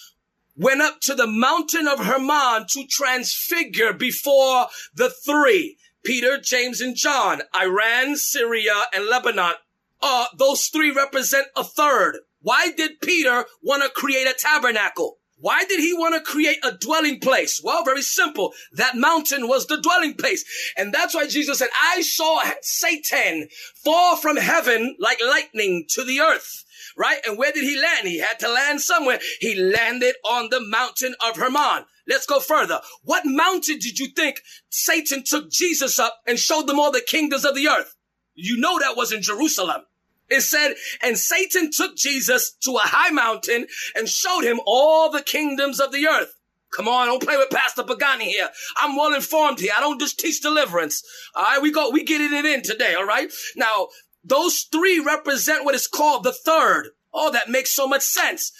went 0.55 0.81
up 0.81 1.01
to 1.01 1.15
the 1.15 1.27
mountain 1.27 1.85
of 1.85 1.99
Hermon 1.99 2.65
to 2.69 2.87
transfigure 2.87 3.91
before 3.91 4.67
the 4.93 5.09
three. 5.09 5.77
Peter, 6.05 6.39
James, 6.39 6.79
and 6.79 6.95
John, 6.95 7.41
Iran, 7.53 8.15
Syria, 8.15 8.83
and 8.95 9.07
Lebanon. 9.07 9.55
Uh, 10.01 10.27
those 10.37 10.67
three 10.67 10.91
represent 10.91 11.47
a 11.57 11.65
third. 11.65 12.19
Why 12.39 12.71
did 12.71 13.01
Peter 13.01 13.45
want 13.61 13.83
to 13.83 13.89
create 13.89 14.27
a 14.27 14.33
tabernacle? 14.33 15.16
Why 15.39 15.65
did 15.65 15.79
he 15.79 15.93
want 15.93 16.15
to 16.15 16.31
create 16.31 16.57
a 16.63 16.71
dwelling 16.71 17.19
place? 17.19 17.61
Well, 17.63 17.83
very 17.83 18.01
simple. 18.01 18.53
That 18.71 18.95
mountain 18.95 19.47
was 19.47 19.67
the 19.67 19.79
dwelling 19.79 20.15
place. 20.15 20.43
And 20.75 20.93
that's 20.93 21.13
why 21.13 21.27
Jesus 21.27 21.59
said, 21.59 21.69
I 21.79 22.01
saw 22.01 22.41
Satan 22.61 23.47
fall 23.75 24.17
from 24.17 24.37
heaven 24.37 24.95
like 24.99 25.19
lightning 25.23 25.85
to 25.89 26.03
the 26.03 26.19
earth. 26.21 26.63
Right? 26.97 27.19
And 27.27 27.37
where 27.37 27.51
did 27.51 27.63
he 27.63 27.79
land? 27.79 28.07
He 28.07 28.19
had 28.19 28.39
to 28.39 28.49
land 28.51 28.81
somewhere. 28.81 29.19
He 29.39 29.55
landed 29.55 30.15
on 30.25 30.49
the 30.49 30.61
mountain 30.61 31.13
of 31.23 31.37
Hermon. 31.37 31.85
Let's 32.07 32.25
go 32.25 32.39
further. 32.39 32.81
What 33.03 33.25
mountain 33.25 33.77
did 33.79 33.99
you 33.99 34.07
think 34.07 34.41
Satan 34.69 35.23
took 35.23 35.51
Jesus 35.51 35.99
up 35.99 36.17
and 36.25 36.39
showed 36.39 36.65
them 36.65 36.79
all 36.79 36.91
the 36.91 37.01
kingdoms 37.05 37.45
of 37.45 37.53
the 37.53 37.67
earth? 37.67 37.95
You 38.33 38.57
know 38.57 38.79
that 38.79 38.97
was 38.97 39.11
in 39.11 39.21
Jerusalem. 39.21 39.81
It 40.29 40.41
said, 40.41 40.75
and 41.01 41.17
Satan 41.17 41.71
took 41.71 41.95
Jesus 41.95 42.55
to 42.63 42.71
a 42.75 42.81
high 42.81 43.11
mountain 43.11 43.67
and 43.95 44.09
showed 44.09 44.43
him 44.43 44.59
all 44.65 45.09
the 45.09 45.21
kingdoms 45.21 45.79
of 45.79 45.91
the 45.91 46.07
earth. 46.07 46.33
Come 46.71 46.87
on, 46.87 47.07
don't 47.07 47.23
play 47.23 47.37
with 47.37 47.49
Pastor 47.49 47.83
Pagani 47.83 48.25
here. 48.25 48.49
I'm 48.77 48.97
well 48.97 49.13
informed 49.13 49.59
here. 49.59 49.71
I 49.75 49.79
don't 49.79 50.01
just 50.01 50.19
teach 50.19 50.41
deliverance. 50.41 51.01
All 51.33 51.43
right, 51.43 51.61
we 51.61 51.71
go, 51.71 51.89
we 51.91 52.03
getting 52.03 52.33
it 52.33 52.45
in 52.45 52.61
today. 52.61 52.93
All 52.93 53.05
right. 53.05 53.31
Now, 53.55 53.87
those 54.23 54.67
three 54.69 54.99
represent 54.99 55.63
what 55.63 55.75
is 55.75 55.87
called 55.87 56.23
the 56.23 56.33
third. 56.33 56.89
Oh, 57.13 57.31
that 57.31 57.49
makes 57.49 57.73
so 57.73 57.87
much 57.87 58.01
sense. 58.01 58.51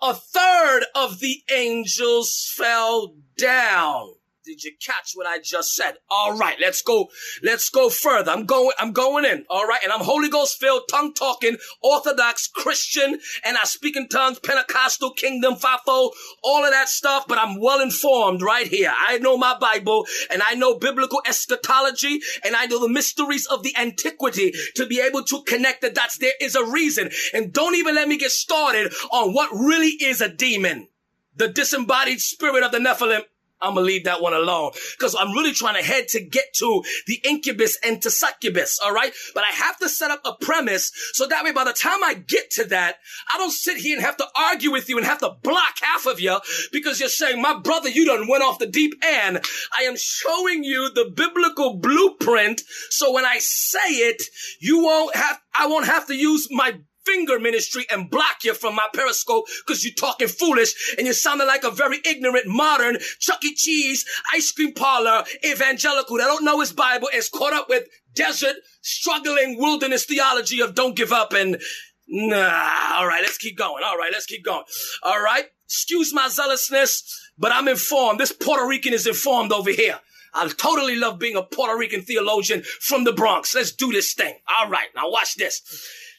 A 0.00 0.14
third 0.14 0.84
of 0.94 1.20
the 1.20 1.42
angels 1.52 2.52
fell 2.56 3.14
down. 3.36 4.14
Did 4.44 4.64
you 4.64 4.72
catch 4.84 5.12
what 5.14 5.24
I 5.24 5.38
just 5.38 5.72
said? 5.72 5.98
All 6.10 6.36
right, 6.36 6.56
let's 6.60 6.82
go. 6.82 7.10
Let's 7.44 7.68
go 7.68 7.88
further. 7.88 8.32
I'm 8.32 8.44
going, 8.44 8.72
I'm 8.76 8.90
going 8.90 9.24
in. 9.24 9.44
All 9.48 9.68
right. 9.68 9.78
And 9.84 9.92
I'm 9.92 10.00
Holy 10.00 10.28
Ghost 10.28 10.58
filled, 10.58 10.82
tongue 10.90 11.14
talking, 11.14 11.58
Orthodox 11.80 12.48
Christian, 12.48 13.20
and 13.44 13.56
I 13.56 13.62
speak 13.64 13.96
in 13.96 14.08
tongues, 14.08 14.40
Pentecostal, 14.40 15.12
Kingdom, 15.12 15.54
fivefold, 15.54 16.14
all 16.42 16.64
of 16.64 16.72
that 16.72 16.88
stuff, 16.88 17.26
but 17.28 17.38
I'm 17.38 17.60
well 17.60 17.80
informed 17.80 18.42
right 18.42 18.66
here. 18.66 18.92
I 18.92 19.18
know 19.18 19.36
my 19.36 19.56
Bible 19.56 20.06
and 20.28 20.42
I 20.44 20.56
know 20.56 20.76
biblical 20.76 21.22
eschatology 21.24 22.20
and 22.44 22.56
I 22.56 22.66
know 22.66 22.80
the 22.80 22.92
mysteries 22.92 23.46
of 23.46 23.62
the 23.62 23.76
antiquity 23.78 24.52
to 24.74 24.86
be 24.86 25.00
able 25.00 25.22
to 25.22 25.42
connect 25.44 25.82
the 25.82 25.90
dots. 25.90 26.18
There 26.18 26.32
is 26.40 26.56
a 26.56 26.64
reason. 26.64 27.10
And 27.32 27.52
don't 27.52 27.76
even 27.76 27.94
let 27.94 28.08
me 28.08 28.18
get 28.18 28.32
started 28.32 28.92
on 29.12 29.34
what 29.34 29.52
really 29.52 29.90
is 30.00 30.20
a 30.20 30.28
demon. 30.28 30.88
The 31.36 31.48
disembodied 31.48 32.20
spirit 32.20 32.62
of 32.62 32.72
the 32.72 32.78
Nephilim 32.78 33.22
I'm 33.62 33.74
gonna 33.74 33.86
leave 33.86 34.04
that 34.04 34.20
one 34.20 34.34
alone 34.34 34.72
because 34.98 35.14
I'm 35.18 35.32
really 35.32 35.52
trying 35.52 35.76
to 35.76 35.82
head 35.82 36.08
to 36.08 36.20
get 36.20 36.54
to 36.54 36.82
the 37.06 37.20
incubus 37.24 37.78
and 37.84 38.02
to 38.02 38.10
succubus. 38.10 38.78
All 38.82 38.92
right. 38.92 39.12
But 39.34 39.44
I 39.44 39.52
have 39.54 39.78
to 39.78 39.88
set 39.88 40.10
up 40.10 40.20
a 40.24 40.34
premise 40.34 40.92
so 41.12 41.26
that 41.26 41.44
way 41.44 41.52
by 41.52 41.64
the 41.64 41.72
time 41.72 42.02
I 42.02 42.14
get 42.14 42.50
to 42.52 42.64
that, 42.66 42.96
I 43.32 43.38
don't 43.38 43.50
sit 43.50 43.76
here 43.76 43.96
and 43.96 44.04
have 44.04 44.16
to 44.18 44.26
argue 44.36 44.70
with 44.70 44.88
you 44.88 44.98
and 44.98 45.06
have 45.06 45.20
to 45.20 45.36
block 45.42 45.78
half 45.80 46.06
of 46.06 46.20
you 46.20 46.38
because 46.72 47.00
you're 47.00 47.08
saying, 47.08 47.40
my 47.40 47.58
brother, 47.58 47.88
you 47.88 48.06
done 48.06 48.28
went 48.28 48.42
off 48.42 48.58
the 48.58 48.66
deep 48.66 48.94
end. 49.02 49.40
I 49.78 49.84
am 49.84 49.96
showing 49.96 50.64
you 50.64 50.90
the 50.92 51.12
biblical 51.14 51.74
blueprint. 51.74 52.62
So 52.90 53.12
when 53.12 53.24
I 53.24 53.38
say 53.38 53.78
it, 53.78 54.22
you 54.60 54.82
won't 54.82 55.14
have, 55.16 55.40
I 55.58 55.66
won't 55.66 55.86
have 55.86 56.06
to 56.08 56.14
use 56.14 56.48
my 56.50 56.78
finger 57.04 57.38
ministry 57.38 57.86
and 57.90 58.10
block 58.10 58.44
you 58.44 58.54
from 58.54 58.74
my 58.74 58.86
periscope 58.94 59.46
because 59.66 59.84
you're 59.84 59.94
talking 59.94 60.28
foolish 60.28 60.94
and 60.96 61.06
you're 61.06 61.14
sounding 61.14 61.46
like 61.46 61.64
a 61.64 61.70
very 61.70 61.98
ignorant, 62.04 62.46
modern 62.46 62.98
Chuck 63.18 63.44
E. 63.44 63.54
Cheese 63.54 64.04
ice 64.32 64.52
cream 64.52 64.72
parlor 64.72 65.24
evangelical 65.44 66.16
that 66.18 66.24
don't 66.24 66.44
know 66.44 66.60
his 66.60 66.72
Bible 66.72 67.08
is 67.14 67.28
caught 67.28 67.52
up 67.52 67.68
with 67.68 67.88
desert, 68.14 68.56
struggling 68.82 69.58
wilderness 69.58 70.04
theology 70.04 70.60
of 70.60 70.74
don't 70.74 70.96
give 70.96 71.12
up 71.12 71.32
and 71.32 71.60
nah. 72.08 72.96
All 72.96 73.06
right, 73.06 73.22
let's 73.22 73.38
keep 73.38 73.56
going. 73.56 73.82
All 73.84 73.96
right, 73.96 74.12
let's 74.12 74.26
keep 74.26 74.44
going. 74.44 74.64
All 75.02 75.22
right. 75.22 75.46
Excuse 75.64 76.12
my 76.12 76.28
zealousness, 76.28 77.30
but 77.38 77.50
I'm 77.50 77.66
informed. 77.66 78.20
This 78.20 78.30
Puerto 78.30 78.66
Rican 78.66 78.92
is 78.92 79.06
informed 79.06 79.52
over 79.52 79.70
here. 79.70 79.98
I 80.34 80.46
totally 80.48 80.96
love 80.96 81.18
being 81.18 81.36
a 81.36 81.42
Puerto 81.42 81.76
Rican 81.76 82.02
theologian 82.02 82.62
from 82.62 83.04
the 83.04 83.12
Bronx. 83.12 83.54
Let's 83.54 83.72
do 83.72 83.90
this 83.90 84.12
thing. 84.12 84.34
All 84.48 84.68
right. 84.68 84.88
Now 84.94 85.10
watch 85.10 85.36
this. 85.36 85.62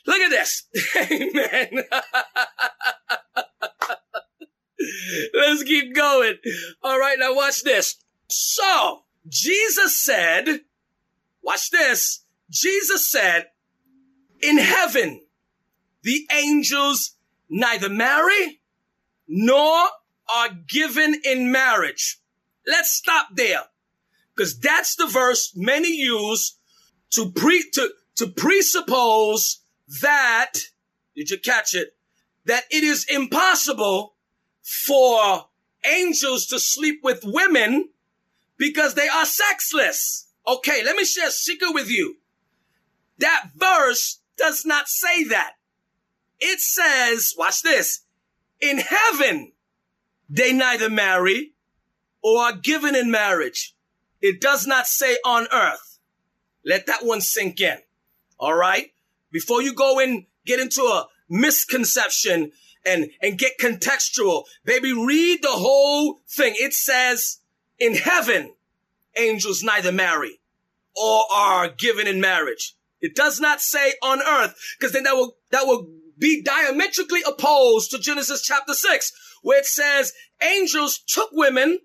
Look 0.05 0.19
at 0.19 0.29
this. 0.29 0.63
Amen. 0.97 1.69
Let's 5.33 5.63
keep 5.63 5.95
going. 5.95 6.35
All 6.81 6.99
right, 6.99 7.17
now 7.17 7.35
watch 7.35 7.63
this. 7.63 7.95
So, 8.29 9.03
Jesus 9.27 10.03
said, 10.03 10.61
watch 11.41 11.69
this. 11.69 12.25
Jesus 12.49 13.09
said, 13.09 13.47
in 14.41 14.57
heaven, 14.57 15.21
the 16.01 16.27
angels 16.31 17.15
neither 17.49 17.89
marry 17.89 18.59
nor 19.27 19.87
are 20.33 20.49
given 20.67 21.15
in 21.23 21.51
marriage. 21.51 22.19
Let's 22.67 22.91
stop 22.91 23.27
there. 23.35 23.63
Because 24.35 24.59
that's 24.59 24.95
the 24.95 25.07
verse 25.07 25.53
many 25.55 25.95
use 25.95 26.57
to 27.11 27.31
pre, 27.31 27.63
to, 27.73 27.89
to 28.15 28.27
presuppose 28.27 29.61
that, 30.01 30.53
did 31.15 31.29
you 31.29 31.37
catch 31.37 31.75
it? 31.75 31.95
That 32.45 32.63
it 32.71 32.83
is 32.83 33.05
impossible 33.05 34.15
for 34.61 35.45
angels 35.85 36.45
to 36.47 36.59
sleep 36.59 37.01
with 37.03 37.21
women 37.23 37.89
because 38.57 38.95
they 38.95 39.07
are 39.07 39.25
sexless. 39.25 40.27
Okay, 40.47 40.83
let 40.83 40.95
me 40.95 41.05
share 41.05 41.27
a 41.27 41.31
secret 41.31 41.73
with 41.73 41.89
you. 41.89 42.17
That 43.19 43.49
verse 43.55 44.19
does 44.37 44.65
not 44.65 44.87
say 44.87 45.25
that. 45.25 45.53
It 46.39 46.59
says, 46.59 47.33
watch 47.37 47.61
this, 47.61 48.01
in 48.59 48.79
heaven, 48.79 49.53
they 50.29 50.51
neither 50.51 50.89
marry 50.89 51.53
or 52.21 52.41
are 52.41 52.55
given 52.55 52.95
in 52.95 53.11
marriage. 53.11 53.75
It 54.21 54.41
does 54.41 54.65
not 54.65 54.87
say 54.87 55.17
on 55.25 55.47
earth. 55.51 55.99
Let 56.65 56.87
that 56.87 57.05
one 57.05 57.21
sink 57.21 57.59
in. 57.61 57.77
All 58.39 58.53
right 58.53 58.92
before 59.33 59.61
you 59.61 59.73
go 59.73 59.99
and 59.99 60.25
get 60.45 60.61
into 60.61 60.83
a 60.83 61.07
misconception 61.29 62.53
and, 62.85 63.09
and 63.21 63.37
get 63.37 63.59
contextual, 63.59 64.43
baby, 64.63 64.93
read 64.93 65.41
the 65.41 65.49
whole 65.49 66.21
thing. 66.29 66.53
It 66.55 66.73
says 66.73 67.39
in 67.79 67.95
heaven, 67.95 68.53
angels 69.17 69.63
neither 69.63 69.91
marry 69.91 70.39
or 70.95 71.23
are 71.33 71.67
given 71.69 72.07
in 72.07 72.21
marriage. 72.21 72.75
It 73.01 73.15
does 73.15 73.39
not 73.39 73.59
say 73.59 73.93
on 74.01 74.21
earth, 74.21 74.55
because 74.77 74.93
then 74.93 75.03
that 75.03 75.15
will, 75.15 75.35
that 75.51 75.65
will 75.65 75.89
be 76.17 76.41
diametrically 76.41 77.21
opposed 77.27 77.91
to 77.91 77.99
Genesis 77.99 78.41
chapter 78.41 78.73
six, 78.73 79.11
where 79.41 79.59
it 79.59 79.65
says 79.65 80.13
angels 80.41 80.99
took 80.99 81.29
women 81.33 81.79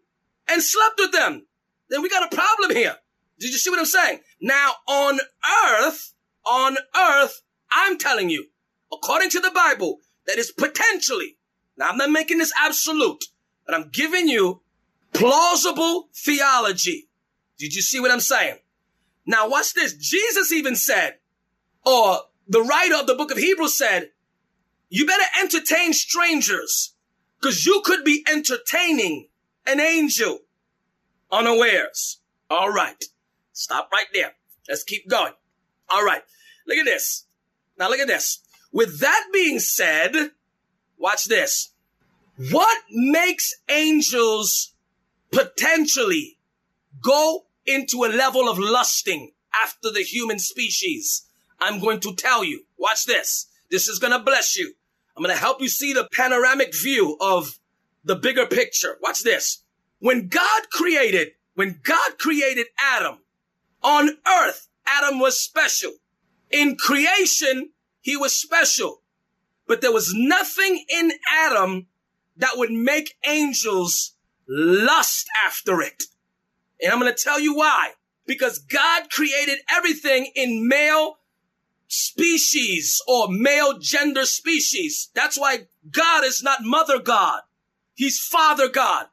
and 0.46 0.62
slept 0.62 0.98
with 0.98 1.12
them. 1.12 1.46
Then 1.88 2.02
we 2.02 2.08
got 2.08 2.30
a 2.30 2.36
problem 2.36 2.76
here. 2.76 2.96
Did 3.40 3.50
you 3.50 3.58
see 3.58 3.70
what 3.70 3.78
I'm 3.78 3.86
saying? 3.86 4.20
Now 4.40 4.72
on 4.86 5.18
earth, 5.70 6.12
on 6.46 6.76
earth, 6.96 7.42
I'm 7.70 7.98
telling 7.98 8.30
you, 8.30 8.46
according 8.92 9.30
to 9.30 9.40
the 9.40 9.50
Bible, 9.50 9.98
that 10.26 10.38
is 10.38 10.52
potentially, 10.52 11.36
now 11.76 11.88
I'm 11.88 11.96
not 11.96 12.10
making 12.10 12.38
this 12.38 12.52
absolute, 12.58 13.24
but 13.66 13.74
I'm 13.74 13.90
giving 13.92 14.28
you 14.28 14.62
plausible 15.12 16.08
theology. 16.14 17.08
Did 17.58 17.74
you 17.74 17.82
see 17.82 18.00
what 18.00 18.10
I'm 18.10 18.20
saying? 18.20 18.58
Now 19.26 19.48
watch 19.48 19.74
this. 19.74 19.94
Jesus 19.94 20.52
even 20.52 20.76
said, 20.76 21.16
or 21.84 22.20
the 22.46 22.62
writer 22.62 22.96
of 22.96 23.06
the 23.06 23.14
book 23.14 23.30
of 23.30 23.38
Hebrews 23.38 23.76
said, 23.76 24.10
you 24.88 25.06
better 25.06 25.24
entertain 25.40 25.92
strangers 25.92 26.94
because 27.40 27.66
you 27.66 27.82
could 27.84 28.04
be 28.04 28.24
entertaining 28.30 29.28
an 29.66 29.80
angel 29.80 30.40
unawares. 31.30 32.20
All 32.48 32.70
right. 32.70 33.04
Stop 33.52 33.90
right 33.92 34.06
there. 34.14 34.32
Let's 34.68 34.84
keep 34.84 35.08
going. 35.08 35.32
All 35.90 36.04
right. 36.04 36.22
Look 36.66 36.78
at 36.78 36.84
this. 36.84 37.24
Now 37.78 37.88
look 37.88 38.00
at 38.00 38.08
this. 38.08 38.40
With 38.72 39.00
that 39.00 39.28
being 39.32 39.58
said, 39.58 40.12
watch 40.98 41.24
this. 41.24 41.72
What 42.50 42.78
makes 42.90 43.54
angels 43.68 44.74
potentially 45.32 46.38
go 47.02 47.46
into 47.66 48.04
a 48.04 48.14
level 48.14 48.48
of 48.48 48.58
lusting 48.58 49.32
after 49.64 49.90
the 49.90 50.02
human 50.02 50.38
species? 50.38 51.26
I'm 51.60 51.80
going 51.80 52.00
to 52.00 52.14
tell 52.14 52.44
you. 52.44 52.64
Watch 52.78 53.06
this. 53.06 53.46
This 53.70 53.88
is 53.88 53.98
going 53.98 54.12
to 54.12 54.24
bless 54.24 54.56
you. 54.56 54.74
I'm 55.16 55.22
going 55.22 55.34
to 55.34 55.40
help 55.40 55.60
you 55.60 55.68
see 55.68 55.92
the 55.92 56.08
panoramic 56.12 56.72
view 56.74 57.16
of 57.20 57.58
the 58.04 58.14
bigger 58.14 58.46
picture. 58.46 58.98
Watch 59.02 59.22
this. 59.22 59.64
When 59.98 60.28
God 60.28 60.70
created, 60.70 61.32
when 61.54 61.80
God 61.82 62.18
created 62.18 62.66
Adam 62.78 63.18
on 63.82 64.10
earth, 64.26 64.67
Adam 64.88 65.18
was 65.18 65.40
special. 65.40 65.92
In 66.50 66.76
creation, 66.76 67.70
he 68.00 68.16
was 68.16 68.34
special, 68.34 69.02
but 69.66 69.80
there 69.80 69.92
was 69.92 70.14
nothing 70.14 70.84
in 70.88 71.12
Adam 71.30 71.86
that 72.36 72.56
would 72.56 72.70
make 72.70 73.16
angels 73.26 74.14
lust 74.48 75.28
after 75.44 75.82
it. 75.82 76.04
And 76.80 76.92
I'm 76.92 77.00
going 77.00 77.12
to 77.12 77.22
tell 77.22 77.40
you 77.40 77.54
why. 77.54 77.92
Because 78.26 78.58
God 78.58 79.10
created 79.10 79.58
everything 79.70 80.30
in 80.34 80.68
male 80.68 81.18
species 81.88 83.00
or 83.08 83.28
male 83.30 83.78
gender 83.78 84.26
species. 84.26 85.10
That's 85.14 85.38
why 85.38 85.66
God 85.90 86.24
is 86.24 86.42
not 86.42 86.62
mother 86.62 86.98
God. 86.98 87.40
He's 87.94 88.20
father 88.20 88.68
God. 88.68 89.06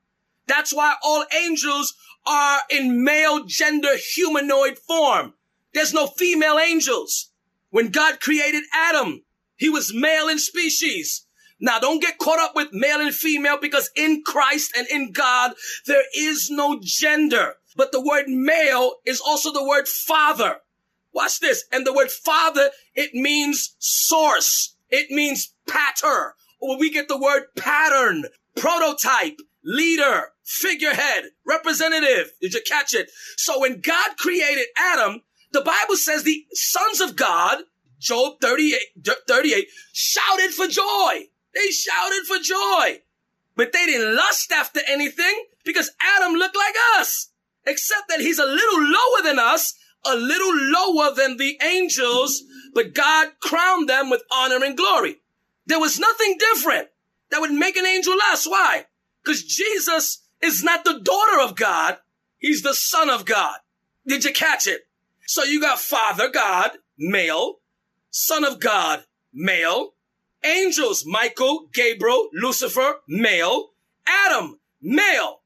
That's 0.48 0.74
why 0.74 0.96
all 1.02 1.26
angels 1.36 1.96
are 2.26 2.60
in 2.70 3.04
male 3.04 3.46
gender 3.46 3.96
humanoid 3.96 4.78
form. 4.78 5.34
There's 5.76 5.94
no 5.94 6.08
female 6.08 6.58
angels. 6.58 7.32
When 7.70 7.90
God 7.90 8.22
created 8.22 8.64
Adam, 8.74 9.24
he 9.58 9.68
was 9.68 9.94
male 9.94 10.30
in 10.30 10.40
species. 10.40 11.28
Now 11.60 11.80
don't 11.80 12.02
get 12.02 12.18
caught 12.18 12.40
up 12.40 12.56
with 12.56 12.70
male 12.72 13.02
and 13.02 13.14
female 13.14 13.58
because 13.60 13.92
in 13.96 14.24
Christ 14.26 14.72
and 14.76 14.88
in 14.88 15.12
God, 15.12 15.52
there 15.86 16.06
is 16.16 16.50
no 16.50 16.80
gender. 16.82 17.56
But 17.76 17.92
the 17.92 18.00
word 18.00 18.30
male 18.30 18.94
is 19.06 19.20
also 19.20 19.52
the 19.52 19.68
word 19.68 19.90
father. 19.90 20.62
Watch 21.12 21.42
this. 21.42 21.66
And 21.74 21.86
the 21.86 21.94
word 21.94 22.10
father, 22.10 22.70
it 22.94 23.14
means 23.14 23.76
source. 23.80 24.76
It 24.90 25.12
means 25.12 25.54
patter. 25.68 26.36
Or 26.62 26.80
we 26.80 26.90
get 26.90 27.10
the 27.10 27.20
word 27.20 27.48
pattern, 27.58 28.24
prototype, 28.56 29.40
leader, 29.62 30.30
figurehead, 30.46 31.26
representative. 31.46 32.32
Did 32.42 32.54
you 32.54 32.62
catch 32.66 32.94
it? 32.94 33.12
So 33.36 33.60
when 33.60 33.82
God 33.82 34.16
created 34.18 34.68
Adam, 34.78 35.22
the 35.56 35.62
Bible 35.62 35.96
says 35.96 36.24
the 36.24 36.46
sons 36.54 37.02
of 37.02 37.16
God 37.16 37.64
Job 38.00 38.40
38, 38.42 38.80
38 39.28 39.68
shouted 39.94 40.52
for 40.52 40.68
joy. 40.68 41.28
They 41.54 41.68
shouted 41.72 42.26
for 42.28 42.38
joy. 42.38 43.02
But 43.56 43.72
they 43.72 43.86
didn't 43.86 44.16
lust 44.16 44.52
after 44.52 44.82
anything 44.88 45.46
because 45.64 45.92
Adam 46.18 46.34
looked 46.34 46.56
like 46.56 46.76
us, 47.00 47.32
except 47.66 48.10
that 48.10 48.20
he's 48.20 48.38
a 48.38 48.46
little 48.46 48.82
lower 48.82 49.24
than 49.24 49.40
us, 49.40 49.74
a 50.06 50.16
little 50.16 50.54
lower 50.54 51.16
than 51.16 51.38
the 51.38 51.58
angels, 51.64 52.44
but 52.74 52.94
God 52.94 53.30
crowned 53.42 53.90
them 53.90 54.10
with 54.10 54.22
honor 54.32 54.64
and 54.64 54.78
glory. 54.78 55.16
There 55.66 55.80
was 55.80 55.98
nothing 55.98 56.38
different 56.38 56.90
that 57.32 57.42
would 57.42 57.54
make 57.54 57.78
an 57.78 57.88
angel 57.88 58.16
less. 58.16 58.46
Why? 58.46 58.86
Because 59.24 59.44
Jesus 59.44 60.22
is 60.44 60.64
not 60.64 60.84
the 60.84 61.00
daughter 61.00 61.42
of 61.42 61.56
God. 61.56 61.98
He's 62.38 62.62
the 62.62 62.76
son 62.76 63.10
of 63.10 63.26
God. 63.26 63.58
Did 64.06 64.26
you 64.26 64.34
catch 64.34 64.68
it? 64.68 64.82
So 65.28 65.44
you 65.44 65.60
got 65.60 65.80
Father 65.80 66.30
God, 66.30 66.72
male, 66.98 67.56
Son 68.12 68.44
of 68.44 68.60
God, 68.60 69.06
male, 69.34 69.94
angels, 70.44 71.04
Michael, 71.06 71.70
Gabriel, 71.74 72.30
Lucifer, 72.34 72.98
male, 73.08 73.72
Adam, 74.06 74.60
male. 74.82 75.42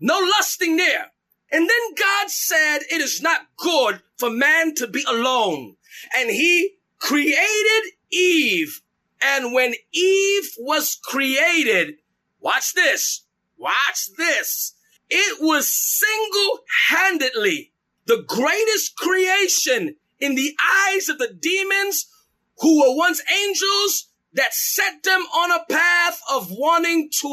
No 0.00 0.18
lusting 0.18 0.76
there. 0.76 1.12
And 1.50 1.68
then 1.68 1.94
God 1.96 2.30
said, 2.30 2.78
it 2.90 3.00
is 3.00 3.22
not 3.22 3.42
good 3.56 4.02
for 4.16 4.30
man 4.30 4.74
to 4.76 4.86
be 4.86 5.04
alone. 5.08 5.76
And 6.16 6.30
he 6.30 6.76
created 6.98 7.92
Eve. 8.10 8.82
And 9.22 9.52
when 9.52 9.74
Eve 9.92 10.50
was 10.58 10.98
created, 11.02 11.96
watch 12.40 12.74
this, 12.74 13.24
watch 13.56 14.08
this. 14.16 14.74
It 15.10 15.38
was 15.40 15.72
single 15.74 16.60
handedly 16.88 17.72
the 18.08 18.24
greatest 18.26 18.96
creation 18.96 19.94
in 20.18 20.34
the 20.34 20.56
eyes 20.88 21.08
of 21.08 21.18
the 21.18 21.32
demons 21.32 22.06
who 22.58 22.80
were 22.80 22.96
once 22.96 23.22
angels 23.44 24.08
that 24.32 24.54
set 24.54 25.02
them 25.04 25.20
on 25.20 25.52
a 25.52 25.64
path 25.70 26.20
of 26.32 26.50
wanting 26.50 27.10
to 27.20 27.28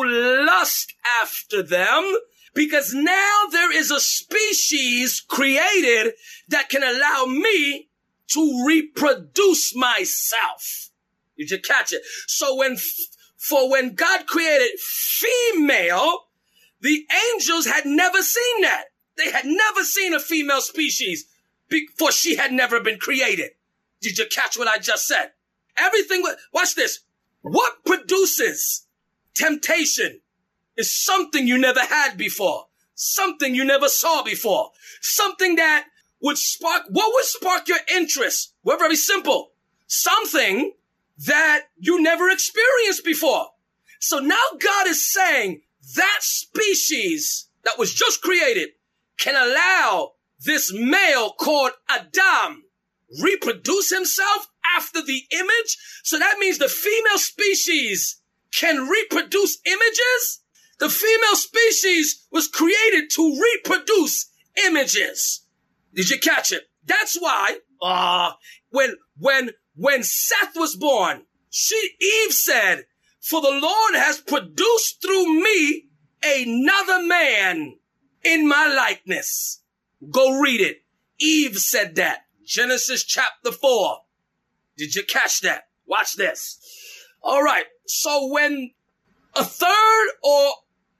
lust 0.46 0.94
after 1.22 1.64
them 1.64 2.16
because 2.54 2.94
now 2.94 3.44
there 3.52 3.76
is 3.76 3.90
a 3.90 4.00
species 4.00 5.22
created 5.22 6.14
that 6.50 6.70
can 6.70 6.84
allow 6.84 7.26
me 7.26 7.90
to 8.28 8.66
reproduce 8.66 9.74
myself. 9.76 10.90
Did 11.38 11.52
you 11.52 11.60
catch 11.60 11.94
it? 11.94 12.02
So 12.28 12.56
when, 12.56 12.78
for 13.38 13.72
when 13.72 13.96
God 13.96 14.28
created 14.28 14.78
female, 14.80 16.26
the 16.82 17.06
angels 17.34 17.66
had 17.66 17.86
never 17.86 18.22
seen 18.22 18.62
that. 18.62 18.86
They 19.18 19.32
had 19.32 19.46
never 19.46 19.84
seen 19.84 20.14
a 20.14 20.20
female 20.20 20.62
species 20.62 21.26
before 21.70 22.12
she 22.12 22.36
had 22.36 22.52
never 22.52 22.80
been 22.80 23.00
created. 23.00 23.52
Did 24.02 24.18
you 24.18 24.26
catch 24.30 24.58
what 24.58 24.68
I 24.68 24.78
just 24.78 25.08
said? 25.08 25.32
Everything, 25.78 26.24
watch 26.54 26.76
this. 26.76 27.00
What 27.42 27.86
produces 27.86 28.88
temptation 29.34 30.22
is 30.78 31.04
something 31.04 31.48
you 31.48 31.58
never 31.58 31.82
had 31.82 32.18
before, 32.18 32.68
something 32.96 33.56
you 33.56 33.64
never 33.64 33.88
saw 33.88 34.24
before, 34.24 34.72
something 35.02 35.56
that 35.56 35.88
would 36.22 36.38
spark, 36.38 36.84
what 36.90 37.14
would 37.14 37.26
spark 37.26 37.68
your 37.68 37.80
interest? 37.94 38.54
Well, 38.64 38.78
very 38.78 38.96
simple. 38.96 39.52
Something 39.88 40.74
that 41.26 41.66
you 41.78 42.02
never 42.02 42.30
experienced 42.30 43.06
before. 43.06 43.48
So 44.00 44.20
now 44.20 44.44
God 44.60 44.88
is 44.88 45.12
saying 45.12 45.62
that 45.96 46.20
species 46.22 47.48
that 47.64 47.78
was 47.78 47.94
just 47.94 48.22
created 48.22 48.70
can 49.20 49.36
allow 49.36 50.12
this 50.40 50.74
male 50.74 51.32
called 51.32 51.72
Adam 51.90 52.64
reproduce 53.22 53.90
himself 53.90 54.48
after 54.76 55.02
the 55.02 55.22
image. 55.32 55.78
So 56.04 56.20
that 56.20 56.38
means 56.40 56.58
the 56.58 56.68
female 56.68 57.18
species 57.18 58.22
can 58.54 58.88
reproduce 58.88 59.58
images. 59.66 60.42
The 60.80 60.90
female 60.90 61.36
species 61.36 62.26
was 62.32 62.48
created 62.48 63.10
to 63.12 63.40
reproduce 63.42 64.32
images. 64.66 65.46
Did 65.94 66.10
you 66.10 66.20
catch 66.20 66.52
it? 66.52 66.64
That's 66.86 67.16
why, 67.16 67.58
uh, 67.82 68.34
when, 68.70 68.96
when, 69.18 69.52
when 69.76 70.04
Seth 70.04 70.56
was 70.56 70.76
born, 70.76 71.24
she, 71.50 71.92
Eve 72.02 72.34
said, 72.34 72.86
for 73.22 73.42
the 73.42 73.50
Lord 73.50 73.96
has 73.96 74.20
produced 74.20 75.02
through 75.02 75.42
me 75.42 75.86
another 76.24 77.02
man 77.04 77.76
in 78.26 78.48
my 78.48 78.68
likeness. 78.68 79.62
Go 80.12 80.40
read 80.40 80.60
it. 80.60 80.84
Eve 81.20 81.58
said 81.58 81.96
that. 81.96 82.26
Genesis 82.44 83.04
chapter 83.04 83.52
4. 83.52 84.00
Did 84.78 84.96
you 84.96 85.04
catch 85.04 85.42
that? 85.42 85.68
Watch 85.86 86.16
this. 86.16 86.60
All 87.22 87.42
right. 87.42 87.66
So 87.86 88.28
when 88.32 88.72
a 89.36 89.44
third 89.44 90.08
or 90.24 90.52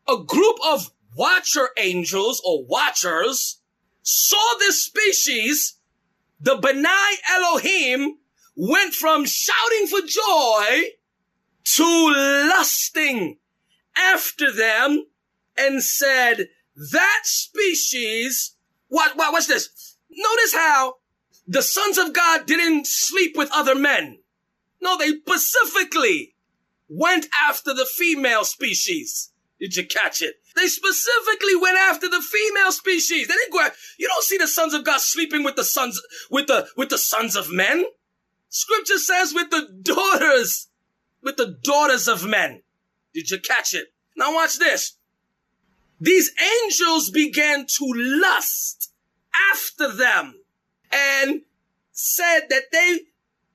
a 0.08 0.24
group 0.24 0.58
of 0.66 0.92
watcher 1.18 1.70
angels 1.78 2.42
or 2.46 2.66
watchers 2.66 3.62
saw 4.02 4.58
this 4.60 4.84
species, 4.86 5.78
the 6.40 6.56
Benai 6.56 7.16
Elohim 7.36 8.18
went 8.56 8.94
from 8.94 9.26
shouting 9.26 9.88
for 9.88 10.02
joy 10.02 10.90
to 11.64 12.14
lusting 12.50 13.38
after 13.98 14.52
them 14.52 15.06
and 15.58 15.84
said, 15.84 16.50
that 16.76 17.22
species, 17.24 18.56
what, 18.90 19.16
what's 19.16 19.48
this? 19.48 19.98
Notice 20.10 20.54
how 20.54 20.96
the 21.48 21.62
sons 21.62 21.98
of 21.98 22.14
God 22.14 22.46
didn't 22.46 22.88
sleep 22.88 23.38
with 23.38 23.50
other 23.54 23.76
men. 23.76 24.20
No, 24.82 24.98
they 24.98 25.10
specifically 25.10 26.36
went 26.88 27.28
after 27.48 27.74
the 27.74 27.86
female 27.86 28.44
species. 28.44 29.32
Did 29.60 29.76
you 29.76 29.86
catch 29.86 30.22
it? 30.22 30.36
They 30.56 30.68
specifically 30.68 31.56
went 31.56 31.78
after 31.78 32.10
the 32.10 32.22
female 32.22 32.72
species. 32.72 33.28
They 33.28 33.34
didn't 33.34 33.54
go. 33.54 33.62
After, 33.62 33.78
you 33.98 34.08
don't 34.08 34.24
see 34.24 34.38
the 34.38 34.48
sons 34.48 34.74
of 34.74 34.84
God 34.84 35.00
sleeping 35.00 35.44
with 35.44 35.56
the 35.56 35.64
sons 35.64 36.02
with 36.30 36.48
the 36.48 36.68
with 36.76 36.90
the 36.90 36.98
sons 36.98 37.36
of 37.36 37.52
men. 37.52 37.86
Scripture 38.50 38.98
says 38.98 39.34
with 39.34 39.50
the 39.50 39.68
daughters, 39.82 40.68
with 41.22 41.38
the 41.38 41.58
daughters 41.64 42.08
of 42.08 42.26
men. 42.26 42.62
Did 43.14 43.32
you 43.32 43.40
catch 43.40 43.74
it? 43.74 43.88
Now 44.16 44.34
watch 44.34 44.60
this. 44.60 44.98
These 46.00 46.32
angels 46.64 47.10
began 47.10 47.66
to 47.78 47.94
lust 47.96 48.92
after 49.52 49.92
them 49.92 50.36
and 50.92 51.42
said 51.92 52.42
that 52.50 52.72
they 52.72 53.00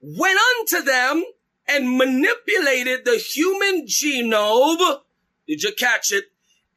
went 0.01 0.39
unto 0.59 0.83
them 0.83 1.25
and 1.69 1.97
manipulated 1.97 3.05
the 3.05 3.17
human 3.17 3.87
genome. 3.87 5.01
Did 5.47 5.63
you 5.63 5.73
catch 5.73 6.13
it? 6.13 6.25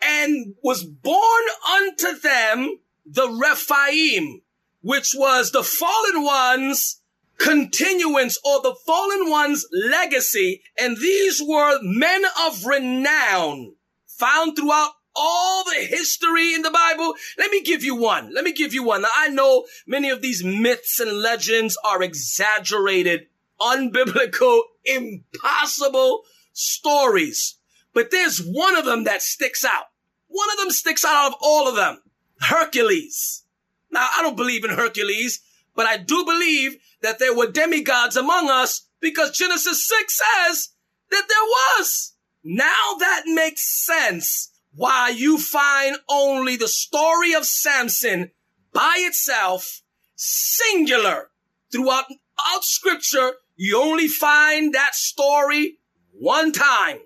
And 0.02 0.56
was 0.62 0.84
born 0.84 1.44
unto 1.72 2.20
them 2.20 2.80
the 3.06 3.30
Rephaim, 3.30 4.42
which 4.82 5.14
was 5.16 5.52
the 5.52 5.64
fallen 5.64 6.24
one's 6.24 7.02
continuance 7.38 8.38
or 8.44 8.62
the 8.62 8.76
fallen 8.86 9.30
one's 9.30 9.66
legacy. 9.72 10.62
And 10.78 10.98
these 10.98 11.42
were 11.42 11.80
men 11.82 12.24
of 12.46 12.66
renown 12.66 13.76
found 14.06 14.56
throughout 14.58 14.92
all 15.16 15.64
the 15.64 15.86
history 15.86 16.54
in 16.54 16.62
the 16.62 16.72
Bible. 16.72 17.14
Let 17.38 17.52
me 17.52 17.62
give 17.62 17.84
you 17.84 17.96
one. 17.96 18.34
Let 18.34 18.44
me 18.44 18.54
give 18.54 18.74
you 18.74 18.84
one. 18.84 19.04
Now, 19.04 19.10
I 19.16 19.30
know 19.30 19.66
many 19.86 20.10
of 20.10 20.22
these 20.22 20.44
myths 20.44 21.00
and 21.00 21.22
legends 21.22 21.78
are 21.84 22.02
exaggerated, 22.02 23.28
unbiblical, 23.60 24.62
impossible 24.86 26.24
stories. 26.54 27.58
But 27.94 28.12
there's 28.12 28.40
one 28.40 28.76
of 28.76 28.86
them 28.86 29.04
that 29.04 29.22
sticks 29.22 29.64
out. 29.64 29.86
One 30.28 30.50
of 30.52 30.58
them 30.58 30.72
sticks 30.72 31.06
out 31.06 31.28
of 31.28 31.36
all 31.42 31.68
of 31.68 31.76
them. 31.76 32.02
Hercules. 32.42 33.44
Now, 33.92 34.08
I 34.18 34.24
don't 34.24 34.36
believe 34.36 34.66
in 34.66 34.72
Hercules, 34.72 35.42
but 35.76 35.86
I 35.86 35.98
do 35.98 36.26
believe 36.26 36.78
that 37.02 37.20
there 37.20 37.36
were 37.36 37.52
demigods 37.52 38.18
among 38.18 38.50
us 38.50 38.88
because 39.00 39.38
Genesis 39.38 39.88
6 39.88 40.20
says 40.20 40.70
that 41.12 41.26
there 41.28 41.78
was. 41.80 42.14
Now 42.44 42.96
that 43.00 43.24
makes 43.26 43.86
sense 43.86 44.53
why 44.76 45.10
you 45.10 45.38
find 45.38 45.98
only 46.10 46.56
the 46.56 46.68
story 46.68 47.34
of 47.34 47.46
Samson 47.46 48.32
by 48.74 48.96
itself, 49.00 49.82
singular 50.16 51.30
throughout 51.72 52.06
out 52.48 52.64
scripture. 52.64 53.34
You 53.56 53.80
only 53.82 54.08
find 54.08 54.74
that 54.74 54.96
story 54.96 55.78
one 56.12 56.52
time. 56.52 56.98